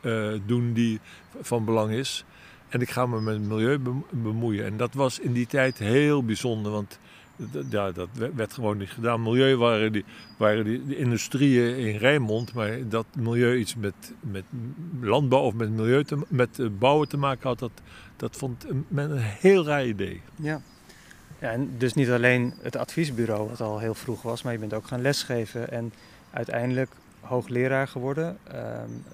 [0.00, 1.00] uh, doen die
[1.40, 2.24] van belang is.
[2.68, 3.78] En ik ga me met het milieu
[4.10, 4.64] bemoeien.
[4.64, 6.98] En dat was in die tijd heel bijzonder, want
[7.70, 9.22] ja, dat werd gewoon niet gedaan.
[9.22, 10.04] Milieu waren, die,
[10.36, 14.44] waren die, de industrieën in Rijnmond, maar dat milieu iets met, met
[15.00, 17.72] landbouw of met, milieu te, met bouwen te maken had, dat,
[18.16, 20.20] dat vond men een heel raar idee.
[20.36, 20.60] Ja.
[21.40, 24.74] Ja, en dus niet alleen het adviesbureau, wat al heel vroeg was, maar je bent
[24.74, 25.92] ook gaan lesgeven en
[26.30, 28.38] uiteindelijk hoogleraar geworden.
[28.54, 29.04] Um,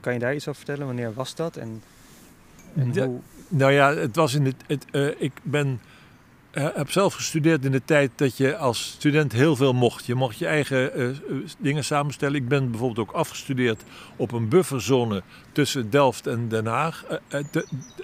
[0.00, 0.86] kan je daar iets over vertellen?
[0.86, 1.56] Wanneer was dat?
[1.56, 1.82] En,
[2.74, 3.20] hoe...
[3.48, 4.56] Nou ja, het was in het.
[4.66, 5.80] het uh, ik ben
[6.52, 10.06] uh, heb zelf gestudeerd in de tijd dat je als student heel veel mocht.
[10.06, 11.08] Je mocht je eigen uh,
[11.58, 12.34] dingen samenstellen.
[12.34, 13.82] Ik ben bijvoorbeeld ook afgestudeerd
[14.16, 17.04] op een bufferzone tussen Delft en Den Haag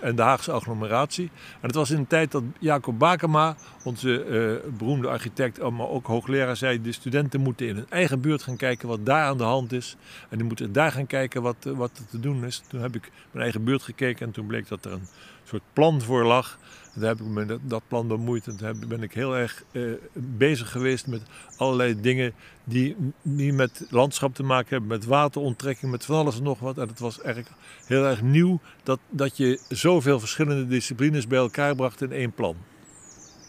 [0.00, 1.30] en de Haagse agglomeratie.
[1.60, 6.56] En het was in de tijd dat Jacob Bakema, onze beroemde architect, maar ook hoogleraar,
[6.56, 9.72] zei: de studenten moeten in hun eigen buurt gaan kijken wat daar aan de hand
[9.72, 9.96] is.
[10.28, 12.62] En die moeten daar gaan kijken wat, wat er te doen is.
[12.68, 15.08] Toen heb ik mijn eigen buurt gekeken en toen bleek dat er een
[15.44, 16.58] soort plan voor lag.
[16.92, 18.46] Daar heb ik me met dat plan bemoeid.
[18.46, 21.22] En toen ben ik heel erg uh, bezig geweest met
[21.56, 22.32] allerlei dingen
[22.64, 26.78] die, die met landschap te maken hebben, met wateronttrekking, met van alles en nog wat.
[26.78, 27.54] En het was eigenlijk
[27.86, 32.56] heel erg nieuw dat, dat je zoveel verschillende disciplines bij elkaar bracht in één plan.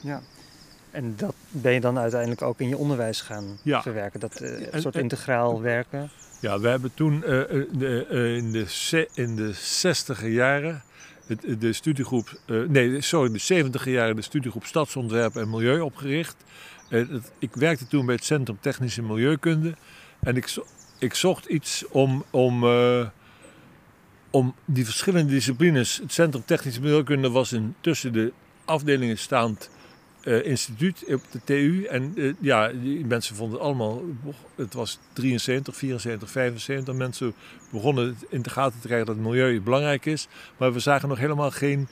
[0.02, 0.21] Ja.
[0.91, 3.82] En dat ben je dan uiteindelijk ook in je onderwijs gaan ja.
[3.82, 6.10] verwerken, dat uh, een soort integraal werken?
[6.41, 7.21] Ja, we hebben toen uh,
[7.71, 8.06] de,
[8.38, 10.82] in, de, in de zestiger jaren
[11.59, 16.35] de studiegroep, uh, nee, sorry, de 70 jaren de studiegroep Stadsontwerp en Milieu opgericht.
[16.89, 19.73] Uh, ik werkte toen bij het Centrum Technische Milieukunde.
[20.19, 20.55] En ik,
[20.99, 22.63] ik zocht iets om, om,
[24.29, 25.97] om die verschillende disciplines.
[25.97, 28.33] Het Centrum Technische Milieukunde was in, tussen de
[28.65, 29.69] afdelingen staand
[30.29, 31.83] uh, instituut op de TU.
[31.83, 34.01] En uh, ja, die mensen vonden het allemaal.
[34.55, 36.93] Het was 73, 74, 75.
[36.93, 37.33] Mensen
[37.69, 40.27] begonnen in de gaten te krijgen dat het milieu belangrijk is.
[40.57, 41.87] Maar we zagen nog helemaal geen,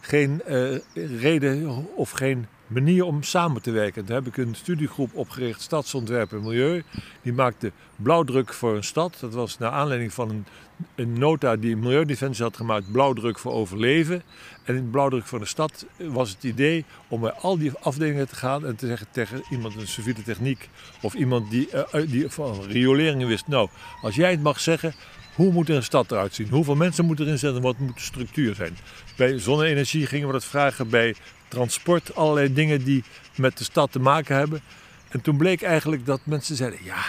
[0.00, 0.78] geen uh,
[1.20, 4.06] reden of geen manier om samen te werken.
[4.06, 6.82] Daar heb ik een studiegroep opgericht, Stadsontwerp en Milieu.
[7.22, 9.16] Die maakte blauwdruk voor een stad.
[9.20, 10.46] Dat was naar aanleiding van een,
[10.94, 14.22] een nota die Milieudefensie had gemaakt, blauwdruk voor overleven.
[14.64, 18.34] En in blauwdruk voor de stad was het idee om bij al die afdelingen te
[18.34, 20.68] gaan en te zeggen tegen iemand een civiele techniek
[21.00, 23.46] of iemand die, uh, die van rioleringen wist.
[23.46, 23.68] Nou,
[24.02, 24.94] als jij het mag zeggen,
[25.34, 26.48] hoe moet een stad eruit zien?
[26.48, 27.62] Hoeveel mensen moeten erin zitten?
[27.62, 28.76] Wat moet de structuur zijn?
[29.16, 30.88] Bij zonne-energie gingen we dat vragen.
[30.88, 31.14] Bij
[31.48, 33.04] transport, allerlei dingen die
[33.36, 34.60] met de stad te maken hebben.
[35.08, 37.04] En toen bleek eigenlijk dat mensen zeiden: Ja,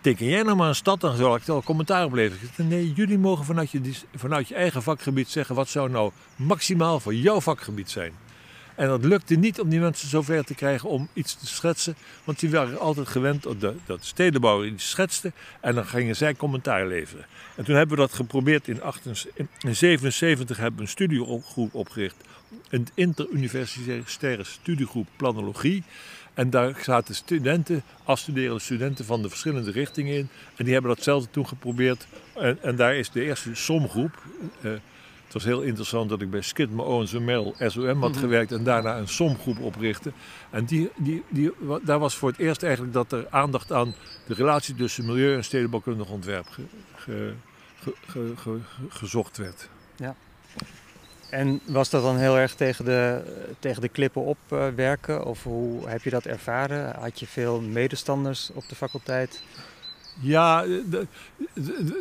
[0.00, 2.68] teken jij nou maar een stad, dan zal ik wel commentaar op leveren.
[2.68, 3.80] Nee, jullie mogen vanuit je,
[4.14, 8.12] vanuit je eigen vakgebied zeggen: wat zou nou maximaal voor jouw vakgebied zijn?
[8.78, 11.96] En dat lukte niet om die mensen zover te krijgen om iets te schetsen.
[12.24, 15.32] Want die waren altijd gewend dat de, dat stedenbouwer iets schetste.
[15.60, 17.26] En dan gingen zij commentaar leveren.
[17.56, 22.16] En toen hebben we dat geprobeerd in 1977 hebben we een studiegroep opgericht.
[22.68, 25.82] Een interuniversitaire studiegroep planologie.
[26.38, 30.28] En daar zaten studenten, afstuderende studenten van de verschillende richtingen in.
[30.56, 32.06] En die hebben datzelfde toen geprobeerd.
[32.34, 34.22] En, en daar is de eerste somgroep.
[34.60, 34.72] Uh,
[35.24, 38.20] het was heel interessant dat ik bij Skidmore, Owens Merrill SOM had mhm.
[38.20, 40.12] gewerkt en daarna een somgroep oprichtte.
[40.50, 43.94] En die, die, die, daar was voor het eerst eigenlijk dat er aandacht aan
[44.26, 46.46] de relatie tussen milieu en stedenbouwkundig ontwerp
[46.96, 47.32] ge,
[48.36, 49.68] ge, gezocht werd.
[49.96, 50.14] Ja.
[51.30, 53.22] En was dat dan heel erg tegen de,
[53.58, 55.24] tegen de klippen opwerken?
[55.24, 56.94] of hoe heb je dat ervaren?
[57.00, 59.42] Had je veel medestanders op de faculteit?
[60.20, 61.06] Ja, de,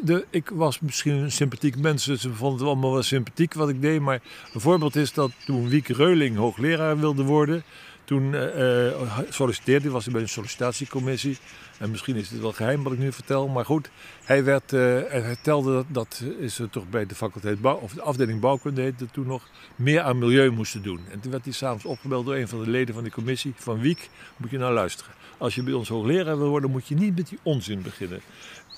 [0.04, 3.70] de, ik was misschien een sympathiek mens, dus ze vonden het allemaal wel sympathiek wat
[3.70, 4.02] ik deed.
[4.02, 4.22] Maar
[4.54, 7.63] een voorbeeld is dat toen Wieke Reuling hoogleraar wilde worden,
[8.08, 11.38] toen uh, solliciteerde hij, was hij bij een sollicitatiecommissie.
[11.78, 13.89] En misschien is het wel geheim wat ik nu vertel, maar goed.
[14.24, 18.02] Hij, werd, hij vertelde dat, dat is er toch bij de faculteit bouw, of de
[18.02, 21.00] afdeling bouwkunde heette toen nog, meer aan milieu moesten doen.
[21.12, 23.80] En toen werd hij s'avonds opgebeld door een van de leden van die commissie, van
[23.80, 25.13] Wiek, moet je nou luisteren.
[25.38, 28.22] Als je bij ons hoogleraar wil worden, moet je niet met die onzin beginnen.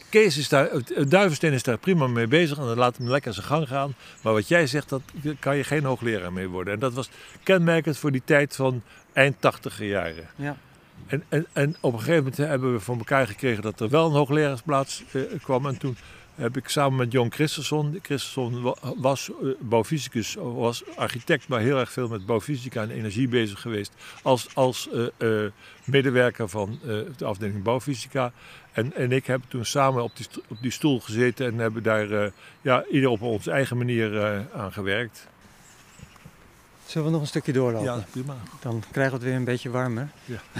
[0.10, 0.70] Kees is daar,
[1.08, 3.94] Duivensteen is daar prima mee bezig en dan laat hem lekker zijn gang gaan.
[4.22, 5.02] Maar wat jij zegt, dat
[5.40, 6.74] kan je geen hoogleraar mee worden.
[6.74, 7.10] En dat was
[7.44, 8.82] kenmerkend voor die tijd van
[9.14, 10.30] eind tachtiger jaren.
[10.36, 10.58] Ja.
[11.08, 14.06] En, en, en op een gegeven moment hebben we voor elkaar gekregen dat er wel
[14.06, 15.66] een hoogleraarsplaats eh, kwam.
[15.66, 15.98] En toen
[16.36, 21.92] heb ik samen met Jon Christensen, Christensen was uh, bouwfysicus, was architect, maar heel erg
[21.92, 23.94] veel met bouwfysica en energie bezig geweest.
[24.22, 25.46] Als, als uh,
[25.86, 26.80] medewerker van
[27.18, 28.32] de afdeling bouwfysica.
[28.72, 32.32] En, en ik heb toen samen op die, op die stoel gezeten en hebben daar
[32.62, 34.22] ja, ieder op onze eigen manier
[34.54, 35.28] aan gewerkt.
[36.90, 37.86] Zullen we nog een stukje doorlopen?
[37.86, 38.36] Ja, prima.
[38.60, 40.10] Dan krijgen we het weer een beetje warmer.
[40.26, 40.40] Ja.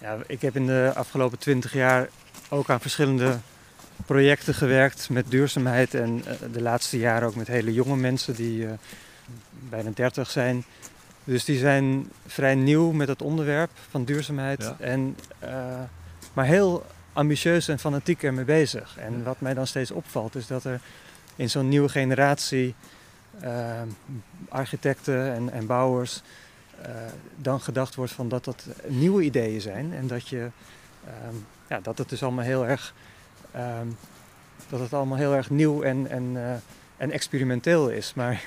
[0.00, 2.08] Ja, ik heb in de afgelopen twintig jaar
[2.48, 3.38] ook aan verschillende
[4.06, 5.94] projecten gewerkt met duurzaamheid.
[5.94, 8.70] En eh, de laatste jaren ook met hele jonge mensen die uh,
[9.68, 10.64] bijna 30 zijn.
[11.24, 14.72] Dus die zijn vrij nieuw met het onderwerp van duurzaamheid.
[14.78, 15.80] En, uh,
[16.32, 18.96] maar heel ambitieus en fanatiek ermee bezig.
[18.98, 20.80] En wat mij dan steeds opvalt is dat er
[21.36, 22.74] in zo'n nieuwe generatie
[24.48, 26.22] architecten en, en bouwers
[26.80, 26.86] uh,
[27.36, 30.48] dan gedacht wordt van dat dat nieuwe ideeën zijn en dat je
[31.28, 32.94] um, ja, dat het dus allemaal heel erg
[33.56, 33.96] um,
[34.68, 36.52] dat het allemaal heel erg nieuw en, en, uh,
[36.96, 38.14] en experimenteel is.
[38.14, 38.44] Maar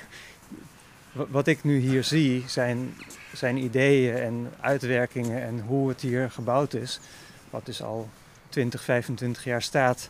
[1.12, 2.94] wat ik nu hier zie zijn,
[3.32, 7.00] zijn ideeën en uitwerkingen en hoe het hier gebouwd is,
[7.50, 8.08] wat dus al
[8.54, 10.08] 20, 25 jaar staat.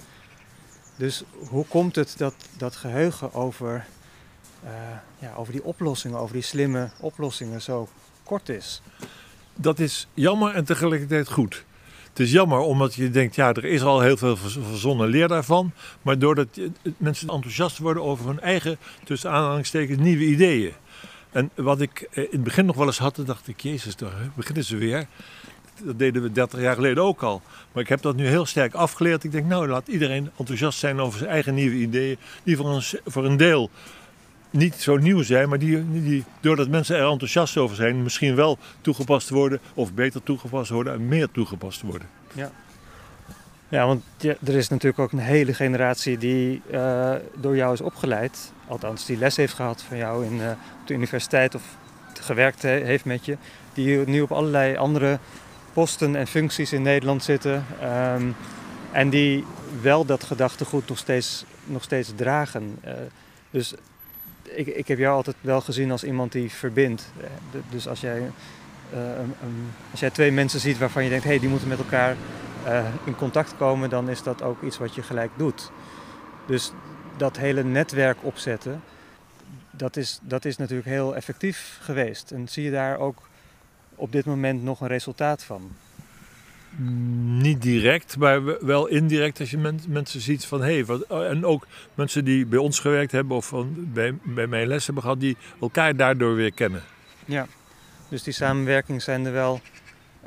[0.97, 3.87] Dus hoe komt het dat dat geheugen over,
[4.65, 4.71] uh,
[5.19, 7.89] ja, over die oplossingen, over die slimme oplossingen zo
[8.23, 8.83] kort is.
[9.55, 11.65] Dat is jammer en tegelijkertijd goed.
[12.09, 15.73] Het is jammer omdat je denkt, ja, er is al heel veel verzonnen leer daarvan.
[16.03, 16.49] Maar doordat
[16.97, 20.73] mensen enthousiast worden over hun eigen, tussen aanhalingstekens, nieuwe ideeën.
[21.31, 24.31] En wat ik eh, in het begin nog wel eens had, dacht ik, jezus, daar
[24.35, 25.07] beginnen ze weer.
[25.83, 27.43] Dat deden we 30 jaar geleden ook al.
[27.73, 29.25] Maar ik heb dat nu heel sterk afgeleerd.
[29.25, 32.17] Ik denk, nou, laat iedereen enthousiast zijn over zijn eigen nieuwe ideeën.
[32.43, 33.71] Die voor een, voor een deel
[34.55, 38.59] niet zo nieuw zijn, maar die, die, doordat mensen er enthousiast over zijn, misschien wel
[38.81, 42.09] toegepast worden of beter toegepast worden en meer toegepast worden.
[42.33, 42.51] Ja,
[43.69, 48.53] ja want er is natuurlijk ook een hele generatie die uh, door jou is opgeleid,
[48.69, 51.63] althans die les heeft gehad van jou in, uh, op de universiteit of
[52.21, 53.37] gewerkt heeft met je,
[53.73, 55.19] die nu op allerlei andere
[55.75, 57.65] posten en functies in Nederland zitten.
[57.83, 58.37] Um,
[58.93, 59.45] en die
[59.81, 62.79] wel dat gedachtegoed nog steeds, nog steeds dragen.
[62.85, 62.93] Uh,
[63.51, 63.75] dus
[64.43, 67.13] ik, ik heb jou altijd wel gezien als iemand die verbindt.
[67.21, 67.27] Eh,
[67.71, 68.19] dus als jij,
[68.95, 69.35] um,
[69.91, 72.17] als jij twee mensen ziet waarvan je denkt, hé, hey, die moeten met elkaar
[73.05, 75.71] in contact komen, dan is dat ook iets wat je gelijk doet.
[76.47, 76.73] Dus
[77.17, 78.83] dat hele netwerk opzetten,
[79.71, 82.31] dat is, dat is natuurlijk heel effectief geweest.
[82.31, 83.29] En zie je daar ook
[83.95, 85.71] op dit moment nog een resultaat van?
[87.41, 91.67] Niet direct, maar wel indirect als je mensen ziet van hé, hey, oh, en ook
[91.95, 95.37] mensen die bij ons gewerkt hebben of van, bij, bij mijn les hebben gehad, die
[95.61, 96.83] elkaar daardoor weer kennen.
[97.25, 97.47] Ja,
[98.09, 99.61] dus die samenwerking zijn er wel,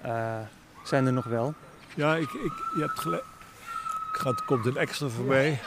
[0.05, 0.37] uh,
[0.83, 1.53] zijn er nog wel.
[1.95, 3.23] Ja, ik, ik, je hebt gelijk.
[4.25, 5.59] Er komt een extra voorbij.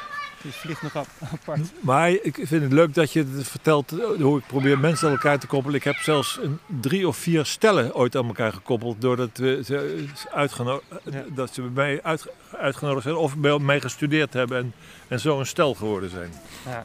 [0.42, 0.96] Die vliegt nog
[1.32, 1.60] apart.
[1.80, 5.38] Maar ik vind het leuk dat je het vertelt hoe ik probeer mensen aan elkaar
[5.38, 5.76] te koppelen.
[5.76, 9.00] Ik heb zelfs een, drie of vier stellen ooit aan elkaar gekoppeld.
[9.00, 10.86] Doordat we ze uitgenodigd,
[11.34, 12.26] dat ze bij mij uit,
[12.56, 14.72] uitgenodigd zijn of bij mij gestudeerd hebben en,
[15.08, 16.32] en zo een stel geworden zijn.
[16.66, 16.82] Ja.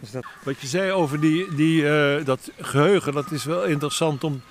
[0.00, 0.24] Dus dat...
[0.44, 4.24] Wat je zei over die, die, uh, dat geheugen, dat is wel interessant.
[4.24, 4.42] Om,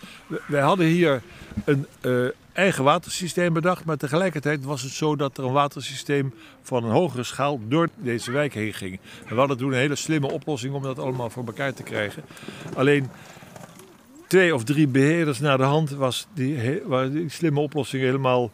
[0.47, 1.21] wij hadden hier
[1.65, 6.83] een uh, eigen watersysteem bedacht, maar tegelijkertijd was het zo dat er een watersysteem van
[6.83, 8.99] een hogere schaal door deze wijk heen ging.
[9.27, 12.23] We hadden toen een hele slimme oplossing om dat allemaal voor elkaar te krijgen.
[12.75, 13.09] Alleen
[14.27, 18.51] twee of drie beheerders naar de hand was die, waar die slimme oplossing helemaal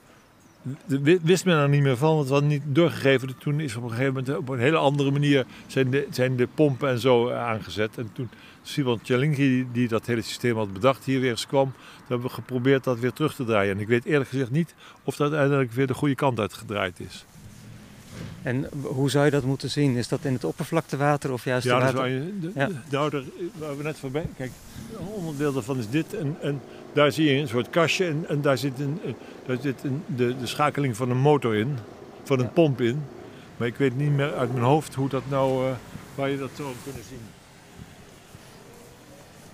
[1.22, 3.38] wist men er niet meer van, want het was niet doorgegeven.
[3.38, 6.48] Toen is op een gegeven moment op een hele andere manier zijn de, zijn de
[6.54, 7.98] pompen en zo aangezet.
[7.98, 8.30] En toen
[8.64, 12.34] Simon Tjalingi, die dat hele systeem had bedacht, hier weer eens kwam, toen hebben we
[12.34, 13.76] geprobeerd dat weer terug te draaien.
[13.76, 17.26] En ik weet eerlijk gezegd niet of dat uiteindelijk weer de goede kant uitgedraaid is.
[18.44, 19.96] En hoe zou je dat moeten zien?
[19.96, 22.08] Is dat in het oppervlaktewater of juist ja, de water?
[22.08, 23.24] Je, de, ja, nou, daar,
[23.58, 24.26] waar we net voorbij...
[24.38, 24.52] Kijk,
[25.00, 26.14] een onderdeel daarvan is dit.
[26.14, 26.62] En, en
[26.94, 29.00] daar zie je een soort kastje en, en daar zit, een,
[29.46, 31.78] daar zit de, de schakeling van een motor in.
[32.24, 33.04] Van een pomp in.
[33.58, 35.68] Maar ik weet niet meer uit mijn hoofd hoe dat nou...
[35.68, 35.72] Uh,
[36.16, 37.22] waar je dat zou kunnen zien.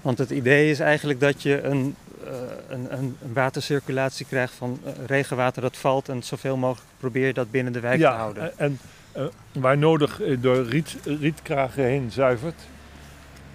[0.02, 2.30] Want het idee is eigenlijk dat je een, uh,
[2.70, 7.52] een, een, watercirculatie krijgt van uh, regenwater dat valt en zoveel mogelijk probeer je dat
[7.52, 8.58] binnen de wijk ja, te houden.
[8.58, 8.80] En
[9.18, 12.62] uh, waar nodig door riet, rietkragen heen zuivert.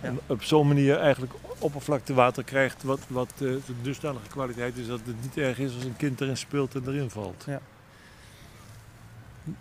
[0.05, 5.23] En op zo'n manier eigenlijk oppervlaktewater krijgt wat, wat uh, dusdanige kwaliteit is dat het
[5.23, 7.45] niet erg is als een kind erin speelt en erin valt.
[7.47, 7.61] Ja.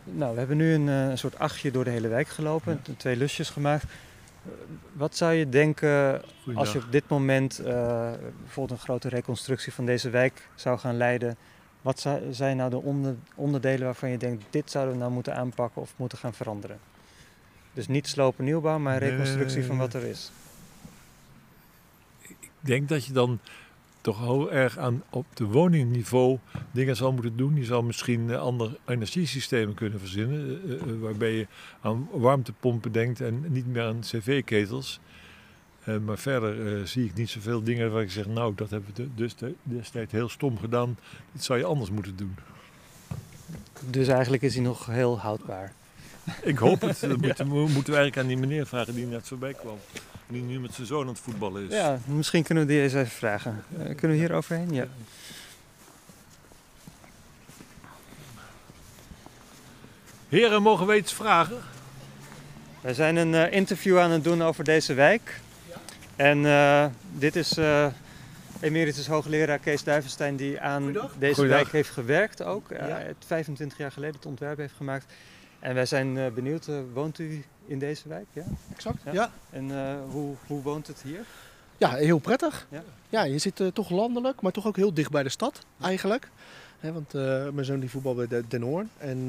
[0.04, 2.94] Nou, we hebben nu een, een soort achtje door de hele wijk gelopen, ja.
[2.98, 3.86] twee lusjes gemaakt.
[4.94, 6.22] Wat zou je denken
[6.54, 7.66] als je op dit moment uh,
[8.42, 11.38] bijvoorbeeld een grote reconstructie van deze wijk zou gaan leiden?
[11.82, 15.82] Wat zijn nou de onder, onderdelen waarvan je denkt, dit zouden we nou moeten aanpakken
[15.82, 16.80] of moeten gaan veranderen?
[17.74, 20.32] Dus niet slopen nieuwbouw, maar reconstructie van wat er is.
[22.22, 23.40] Ik denk dat je dan
[24.02, 26.40] toch heel erg aan op de woningniveau
[26.72, 27.56] dingen zal moeten doen.
[27.56, 31.48] Je zal misschien andere energiesystemen kunnen verzinnen, uh, uh, waarbij je
[31.82, 35.00] aan warmtepompen denkt en niet meer aan cv-ketels.
[35.88, 39.10] Uh, maar verder zie ik niet zoveel dingen waar ik zeg, nou, dat hebben we
[39.16, 40.98] dus destijds heel stom gedaan.
[41.32, 42.36] Dit zou je anders moeten doen.
[43.90, 45.74] Dus eigenlijk is hij nog heel houdbaar.
[46.42, 47.00] Ik hoop het.
[47.10, 49.78] Dat moeten, we, moeten we eigenlijk aan die meneer vragen die net voorbij kwam.
[50.28, 51.74] Die nu met zijn zoon aan het voetballen is.
[51.74, 53.64] Ja, misschien kunnen we die eens even vragen.
[53.72, 54.74] Uh, kunnen we hier overheen?
[54.74, 54.88] Ja.
[60.30, 61.58] Heren, mogen we iets vragen?
[62.82, 65.40] Wij zijn een uh, interview aan het doen over deze wijk.
[65.70, 65.76] Ja.
[66.16, 67.58] En uh, dit is
[68.60, 72.70] emeritus hoogleraar Kees Duivenstein die aan deze wijk heeft gewerkt ook.
[72.70, 73.02] Ja.
[73.26, 75.06] 25 jaar geleden het ontwerp heeft gemaakt.
[75.64, 78.26] En wij zijn uh, benieuwd, uh, woont u in deze wijk?
[78.34, 78.44] Ja?
[78.76, 79.12] Exact, ja.
[79.12, 79.32] ja.
[79.50, 81.20] En uh, hoe, hoe woont het hier?
[81.78, 82.68] Ja, heel prettig.
[82.70, 86.30] Ja, ja je zit toch landelijk, maar toch ook heel dicht bij de stad eigenlijk.
[86.80, 87.14] He, want
[87.54, 88.90] mijn zoon die voetbal bij Den Hoorn.
[88.98, 89.26] En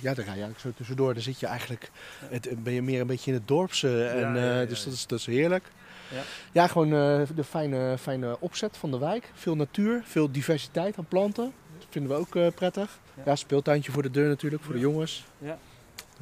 [0.00, 1.14] ja, daar ga je eigenlijk zo tussendoor.
[1.14, 1.90] Dan zit je eigenlijk,
[2.28, 4.06] het, ben je meer een beetje in het dorpse.
[4.06, 5.64] En, ja, dus dat is, dat is heerlijk.
[6.10, 6.90] Ja, ja gewoon
[7.34, 9.30] de fijne, fijne opzet van de wijk.
[9.34, 11.52] Veel natuur, veel diversiteit aan planten.
[11.78, 12.98] Dat vinden we ook prettig.
[13.24, 13.36] Ja.
[13.36, 15.24] speeltuintje voor de deur natuurlijk, voor de jongens.
[15.38, 15.58] Ja.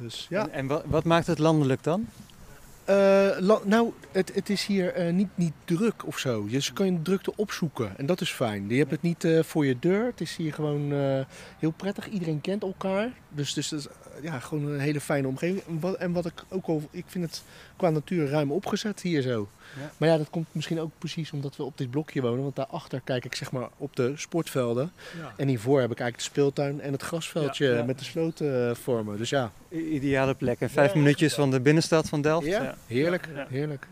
[0.01, 0.41] Dus, ja.
[0.41, 2.07] En, en wat, wat, maakt het landelijk dan?
[2.89, 6.47] Uh, nou, het, het is hier uh, niet, niet druk of zo.
[6.47, 8.69] Dus je kan je drukte opzoeken en dat is fijn.
[8.69, 10.05] Je hebt het niet uh, voor je deur.
[10.05, 10.91] Het is hier gewoon
[11.59, 12.09] heel prettig.
[12.09, 13.11] Iedereen kent elkaar.
[13.29, 13.87] Dus, dus is
[14.21, 15.63] ja, gewoon een hele fijne omgeving.
[15.67, 17.43] En wat, en wat ik ook al, ik vind het
[17.75, 19.47] qua natuur ruim opgezet hier zo.
[19.79, 19.91] Ja.
[19.97, 22.43] Maar ja, dat komt misschien ook precies omdat we op dit blokje wonen.
[22.43, 24.91] Want daarachter kijk ik zeg maar op de sportvelden.
[25.19, 25.33] Ja.
[25.37, 29.17] En hiervoor heb ik eigenlijk de speeltuin en het grasveldje met de sloten vormen.
[29.17, 29.51] Dus ja.
[29.69, 30.59] Ideale plek.
[30.59, 32.47] En vijf minuutjes van de binnenstad van Delft.
[32.47, 33.29] Ja, heerlijk.
[33.49, 33.87] heerlijk.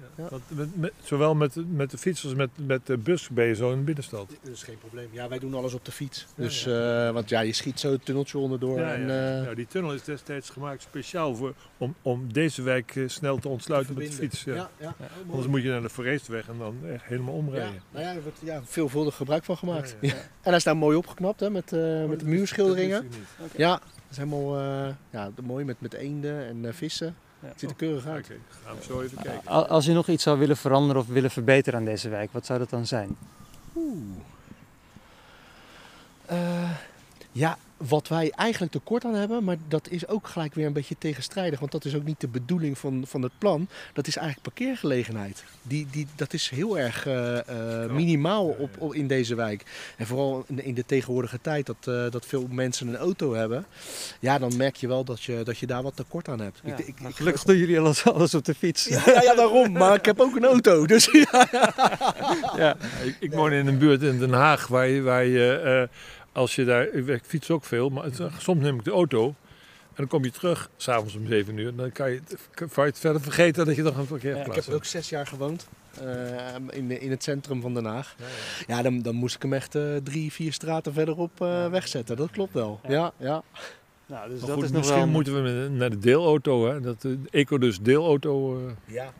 [0.48, 3.72] Met, met, zowel met, met de fiets als met, met de bus ben je zo
[3.72, 4.30] in de binnenstad.
[4.44, 5.08] Dat is geen probleem.
[5.12, 6.28] Ja, wij doen alles op de fiets.
[6.36, 8.80] Dus, uh, want ja, je schiet zo het tunneltje onderdoor.
[8.80, 13.10] Ja, en, uh, die tunnel is destijds gemaakt speciaal voor, om, om deze wijk uh,
[13.10, 14.43] snel te ontsluiten te met de fiets.
[14.43, 14.69] Ja.
[14.80, 14.95] Ja,
[15.30, 17.74] Anders moet je naar de Forestweg en dan echt helemaal omrijden.
[17.74, 19.95] Ja, nou ja, er wordt ja, veelvuldig gebruik van gemaakt.
[20.02, 20.10] En
[20.41, 23.10] hij is daar mooi opgeknapt hè, met, oh, met de muurschilderingen.
[23.56, 24.60] Ja, dat is helemaal
[25.10, 27.15] ja, mooi met, met eenden en vissen.
[27.39, 28.32] Het ziet er keurig Oké, uit.
[28.65, 29.48] gaan we zo even kijken.
[29.52, 32.45] Al- Als je nog iets zou willen veranderen of willen verbeteren aan deze wijk, wat
[32.45, 33.17] zou dat dan zijn?
[33.76, 33.98] Oeh.
[36.26, 36.72] Eh,
[37.32, 40.96] ja, wat wij eigenlijk tekort aan hebben, maar dat is ook gelijk weer een beetje
[40.98, 41.60] tegenstrijdig.
[41.60, 43.68] Want dat is ook niet de bedoeling van, van het plan.
[43.94, 45.44] Dat is eigenlijk parkeergelegenheid.
[45.62, 47.38] Die, die, dat is heel erg eh,
[47.84, 49.63] eh, minimaal op, op, in deze wijk.
[49.98, 53.34] En vooral in de, in de tegenwoordige tijd dat, eh, dat veel mensen een auto
[53.34, 53.65] hebben.
[54.20, 56.60] Ja, dan merk je wel dat je, dat je daar wat tekort aan hebt.
[56.63, 58.86] Ja, Ik, ik, maar ik- gelukkig doen jullie alles, alles op de fiets.
[58.86, 59.72] ja, ja, ja, daarom.
[59.72, 60.86] Maar ik heb ook een auto.
[60.86, 61.48] Dus ja.
[62.58, 62.76] Ja.
[63.04, 65.52] Ik, ik woon in een buurt in Den Haag waar je, waar je
[65.89, 65.98] eh,
[66.32, 69.96] als je daar, ik fiets ook veel, maar het- soms neem ik de auto en
[69.96, 73.00] dan kom je terug, s'avonds om 7 uur, dan kan je, het- kan je het
[73.00, 75.68] verder vergeten dat je nog een parkeerplaats Ik heb ook zes jaar gewoond.
[76.02, 78.15] eh, in, in het centrum van Den Haag.
[78.18, 78.26] Ja,
[78.68, 78.76] ja.
[78.76, 82.18] Ja, dan, dan moest ik hem echt eh, drie, vier straten verderop eh, wegzetten.
[82.18, 82.80] Dat klopt wel.
[82.84, 82.89] Ja.
[82.92, 83.44] Ja, ja.
[84.06, 85.08] Nou, dus Maar dat goed, is nog misschien wel...
[85.08, 86.82] moeten we naar de deelauto, hè?
[86.82, 88.58] Dat de Ecodus deelauto.
[88.68, 89.13] eh, ja.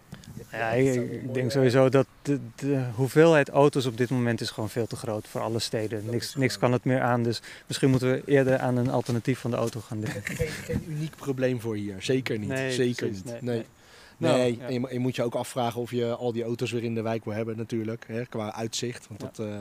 [0.52, 4.70] Ja, ik, ik denk sowieso dat de, de hoeveelheid auto's op dit moment is gewoon
[4.70, 6.04] veel te groot voor alle steden.
[6.10, 9.52] Niks, niks kan het meer aan, dus misschien moeten we eerder aan een alternatief van
[9.52, 10.22] de auto gaan denken.
[10.36, 11.96] Geen, geen uniek probleem voor hier.
[12.00, 12.50] Zeker niet.
[12.50, 13.34] Nee, Zeker precies, niet.
[13.34, 13.56] nee, Nee.
[13.56, 13.66] nee.
[14.18, 14.66] Nee, Nou, ja.
[14.68, 16.96] en je, mo- je moet je ook afvragen of je al die auto's weer in
[16.96, 18.04] de wijk wil hebben natuurlijk.
[18.08, 19.08] Hè, qua uitzicht.
[19.08, 19.28] Want Ja.
[19.36, 19.56] dat, eh,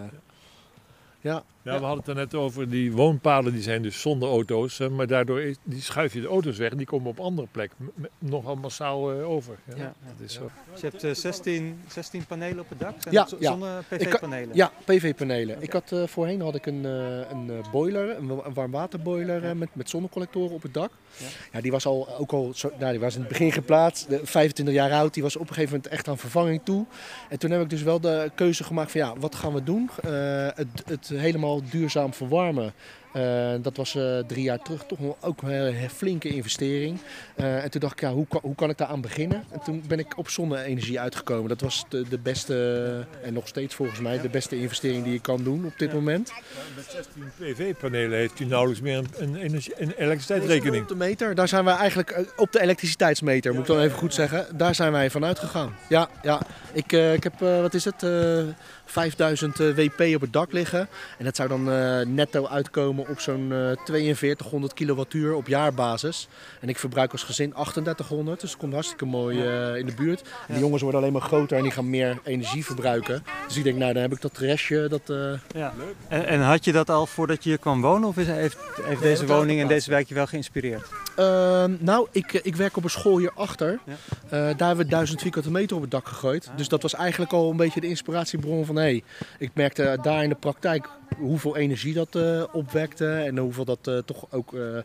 [1.20, 1.42] ja.
[1.62, 1.78] Ja, Ja.
[1.80, 5.40] we hadden het er net over, die woonpaden die zijn dus zonder auto's, maar daardoor
[5.40, 8.06] is, die schuif je de auto's weg en die komen op andere plek m- m-
[8.18, 9.56] nogal massaal eh, over.
[9.64, 9.94] Ja, Ja.
[10.06, 10.50] Dat is zo.
[10.72, 12.94] Dus je hebt eh, 16, 16 panelen op het dak?
[12.98, 13.38] Zijn Ja, dat.
[13.40, 14.56] Zonne-PV-panelen?
[14.56, 15.62] Ja, PV-panelen.
[15.62, 19.68] Ik had, eh, voorheen had ik een, eh, een boiler, een, wa- een warmwaterboiler met,
[19.72, 20.90] met zonnecollectoren op het dak.
[21.16, 21.26] Ja.
[21.52, 21.60] Ja.
[21.60, 24.74] die was al ook al, zo, nou, die was in het begin geplaatst, de, 25
[24.74, 25.14] jaar oud.
[25.14, 26.86] Die was op een gegeven moment echt aan vervanging toe.
[27.28, 29.90] En toen heb ik dus wel de keuze gemaakt van ja, wat gaan we doen?
[30.02, 30.10] Eh,
[30.54, 32.72] het, het helemaal duurzaam verwarmen.
[33.12, 36.98] Eh, dat was eh, drie jaar terug toch ook een hele flinke investering.
[37.34, 39.44] Eh, en toen dacht ik, ja, hoe, kan, hoe kan ik daar aan beginnen?
[39.52, 41.48] En toen ben ik op zonne-energie uitgekomen.
[41.48, 45.20] Dat was de, de beste, en nog steeds volgens mij, de beste investering die je
[45.20, 45.94] kan doen op dit Ja.
[45.94, 46.32] moment.
[46.76, 50.82] Met 16 PV-panelen heeft u nauwelijks meer een, een, energie- een elektriciteitsrekening.
[50.82, 54.14] Op de meter, daar zijn wij eigenlijk, op de elektriciteitsmeter moet ik dan even goed
[54.14, 55.74] zeggen, daar zijn wij van uitgegaan.
[55.88, 56.40] Ja, ja.
[56.72, 58.42] Ik, eh, ik heb, eh, wat is het, eh
[58.84, 60.88] 5000 eh, WP op het dak liggen.
[61.18, 66.28] En dat zou dan eh, netto uitkomen op zo'n eh 4200 kilowattuur op jaarbasis.
[66.60, 70.22] En ik verbruik als gezin 3800, dus dat komt hartstikke mooi eh, in de buurt.
[70.22, 73.22] En die jongens worden alleen maar groter en die gaan meer energie verbruiken.
[73.46, 75.10] Dus ik denk, nou dan heb ik dat restje, dat...
[75.10, 75.72] eh, Ja.
[76.08, 78.08] En, en had je dat al voordat je hier kwam wonen?
[78.08, 80.88] Of is, heeft, heeft deze woning en deze wijk je wel geïnspireerd?
[81.16, 83.78] Ehm, nou, ik, eh, ik werk op een school hierachter.
[83.84, 83.92] Ja.
[84.24, 86.48] Eh, daar hebben we 1000 vierkante meter op het dak gegooid.
[86.50, 86.56] Ah.
[86.56, 88.76] Dus dat was eigenlijk al een beetje de inspiratiebron van...
[88.76, 89.02] Hey,
[89.38, 93.06] ik merkte daar in de praktijk hoeveel energie dat eh, opwekte.
[93.12, 94.54] En hoeveel dat eh, toch ook...
[94.54, 94.76] eh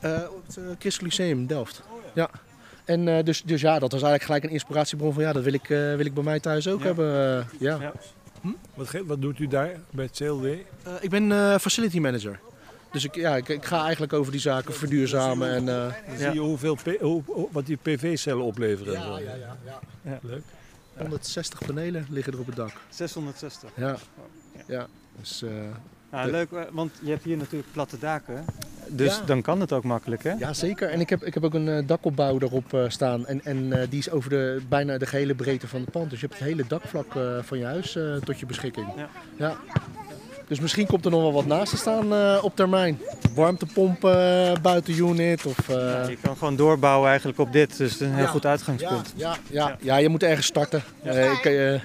[0.00, 1.82] eh, op het uh, Christelijk Lyceum Delft.
[2.14, 2.30] Ja.
[2.84, 5.22] En eh, dus, dus ja, dat was eigenlijk gelijk een inspiratiebron van...
[5.22, 6.86] Ja, dat wil ik, eh, wil ik bij mij thuis ook Ja.
[6.86, 7.38] hebben.
[7.38, 7.78] eh, ja.
[7.80, 7.92] Ja.
[8.74, 10.44] Wat, ge- wat doet u daar bij het CLW?
[10.46, 10.58] Eh,
[11.00, 12.38] ik ben eh, facility manager.
[12.92, 15.68] Dus ik, ja, ik, ik ga eigenlijk over die zaken verduurzamen en...
[15.68, 16.16] eh, Dan Ja.
[16.18, 18.94] zie je hoeveel P- hoe- wat die PV-cellen opleveren.
[18.96, 19.18] en zo.
[19.18, 19.34] ja,
[20.04, 20.18] ja.
[20.22, 20.42] Leuk.
[20.96, 22.72] 160 panelen liggen er op het dak.
[22.88, 23.70] 660.
[23.76, 23.96] Ja.
[24.66, 24.86] Ja.
[25.18, 25.50] Dus, eh,
[26.10, 28.44] Nou, leuk, eh, want je hebt hier natuurlijk platte daken.
[28.88, 29.22] Dus Ja.
[29.26, 30.32] dan kan het ook makkelijk, hè?
[30.32, 30.88] ja, zeker.
[30.90, 33.26] En ik heb, ik heb ook een eh, dakopbouw erop staan.
[33.26, 36.10] En, en eh, die is over de, bijna de gehele breedte van het pand.
[36.10, 38.86] Dus je hebt het hele dakvlak eh, van je huis eh, tot je beschikking.
[38.96, 39.08] Ja.
[39.36, 39.56] ja.
[40.48, 42.98] Dus misschien komt er nog wel wat naast te staan eh, op termijn.
[43.34, 45.68] Warmtepomp eh, buiten unit of...
[45.68, 47.76] eh, Ja, je kan gewoon doorbouwen eigenlijk op dit.
[47.76, 48.30] Dus het is een heel Ja.
[48.30, 49.12] goed uitgangspunt.
[49.16, 50.82] ja, ja, ja, je moet ergens starten.
[51.02, 51.80] Eh, ik,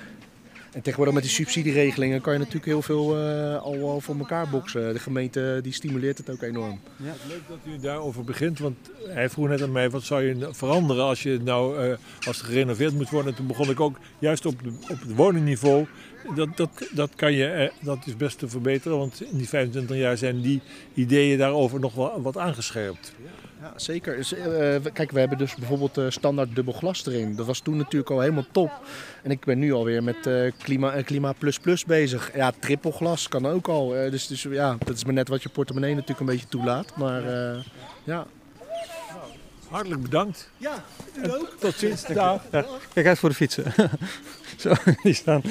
[0.71, 4.49] en tegenwoordig met die subsidieregelingen kan je natuurlijk heel veel eh, al, al voor elkaar
[4.49, 4.93] boksen.
[4.93, 6.79] De gemeente die stimuleert het ook enorm.
[7.27, 10.55] Leuk dat u daarover begint, want hij vroeg net aan mij wat zou je nou
[10.55, 13.31] veranderen als je nou eh, als het gerenoveerd moet worden.
[13.31, 15.85] En toen begon ik ook juist op, de, op het woningniveau.
[16.35, 19.97] Dat, dat, dat, kan je, eh, dat is best te verbeteren, want in die 25
[19.97, 20.61] jaar zijn die
[20.93, 23.13] ideeën daarover nog wel wat aangescherpt.
[23.61, 24.15] Ja, zeker.
[24.15, 27.35] Dus, eh, kijk, we hebben dus bijvoorbeeld eh, standaard dubbel glas erin.
[27.35, 28.71] Dat was toen natuurlijk al helemaal top.
[29.23, 32.35] En ik ben nu alweer met eh Klima, Klima Plus Plus bezig.
[32.35, 33.95] Ja, triple glas kan ook al.
[33.95, 36.95] Eh, dus, dus ja, dat is maar net wat je portemonnee natuurlijk een beetje toelaat.
[36.95, 37.63] Maar eh,
[38.03, 38.27] ja.
[39.69, 40.49] Hartelijk bedankt.
[40.57, 40.83] Ja,
[41.21, 42.05] En Tot ziens.
[42.05, 42.41] Dag.
[42.51, 43.73] Ja, kijk uit voor de fietsen.
[44.57, 45.41] Zo, die staan.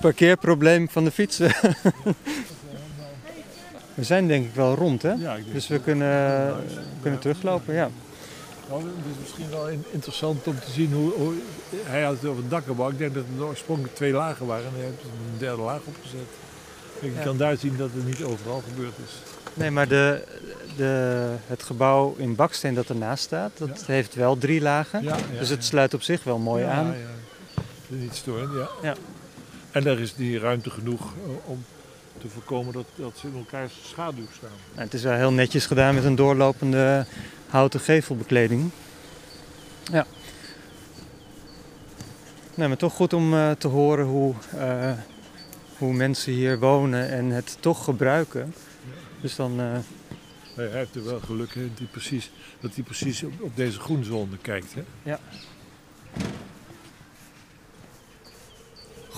[0.00, 1.52] Parkeerprobleem van de fietsen.
[4.00, 5.12] We zijn denk ik wel rond, hè?
[5.12, 6.54] Ja, ik Dus we kunnen,
[7.02, 7.90] kunnen teruglopen, ja.
[8.68, 11.32] Nou, het is misschien wel in- interessant om te zien hoe, hoe
[11.84, 12.90] hij had het over het dakkenbouw.
[12.90, 15.80] Ik denk dat het oorspronkelijk twee lagen waren en hij heeft er een derde laag
[15.84, 16.20] opgezet.
[17.00, 17.22] Je Ja.
[17.22, 19.12] kan daar zien dat het niet overal gebeurd is.
[19.54, 20.24] Nee, maar de,
[20.76, 23.92] de, het gebouw in baksteen dat ernaast staat, dat Ja.
[23.92, 25.02] heeft wel drie lagen.
[25.02, 26.86] Ja, dus het sluit op zich wel mooi aan.
[26.86, 26.92] Ja,
[27.88, 28.68] niet storend, ja.
[28.88, 28.94] Ja.
[29.70, 31.64] En daar is die ruimte genoeg eh, om
[32.20, 34.50] te voorkomen dat, dat ze in elkaars schaduw staan.
[34.72, 37.06] Nou, het is wel heel netjes gedaan met een doorlopende
[37.48, 38.70] houten gevelbekleding.
[39.92, 40.06] Ja.
[42.54, 44.92] Nee, maar toch goed om eh, te horen hoe, eh,
[45.78, 48.54] hoe mensen hier wonen en het toch gebruiken.
[49.20, 49.66] Dus dan, eh,
[50.54, 53.56] Hij hij heeft er wel geluk in dat hij precies, dat hij precies op, op
[53.56, 54.74] deze groenzone kijkt.
[54.74, 55.14] Hè?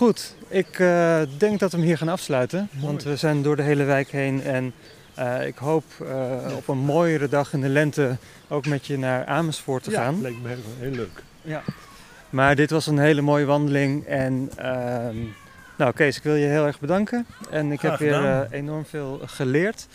[0.02, 2.68] Goed, ik eh, denk dat we hem hier gaan afsluiten.
[2.72, 2.86] Mooi.
[2.86, 4.72] Want we zijn door de hele wijk heen en
[5.14, 8.16] eh, ik hoop eh, op een mooiere dag in de lente
[8.48, 10.20] ook met je naar Amersfoort te gaan.
[10.20, 11.22] lijkt me heel, heel leuk.
[12.30, 14.06] Maar dit was een hele mooie wandeling.
[14.06, 15.16] En ehm,
[15.76, 17.26] nou Kees, ik wil je heel erg bedanken.
[17.50, 19.86] En ik Graag heb weer enorm veel geleerd.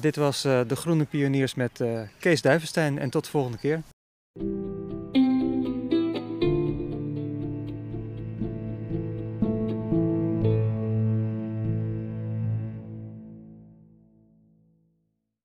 [0.00, 1.80] Dit was De Groene Pioniers met
[2.18, 2.98] Kees Duivenstein.
[2.98, 3.82] En tot de volgende keer.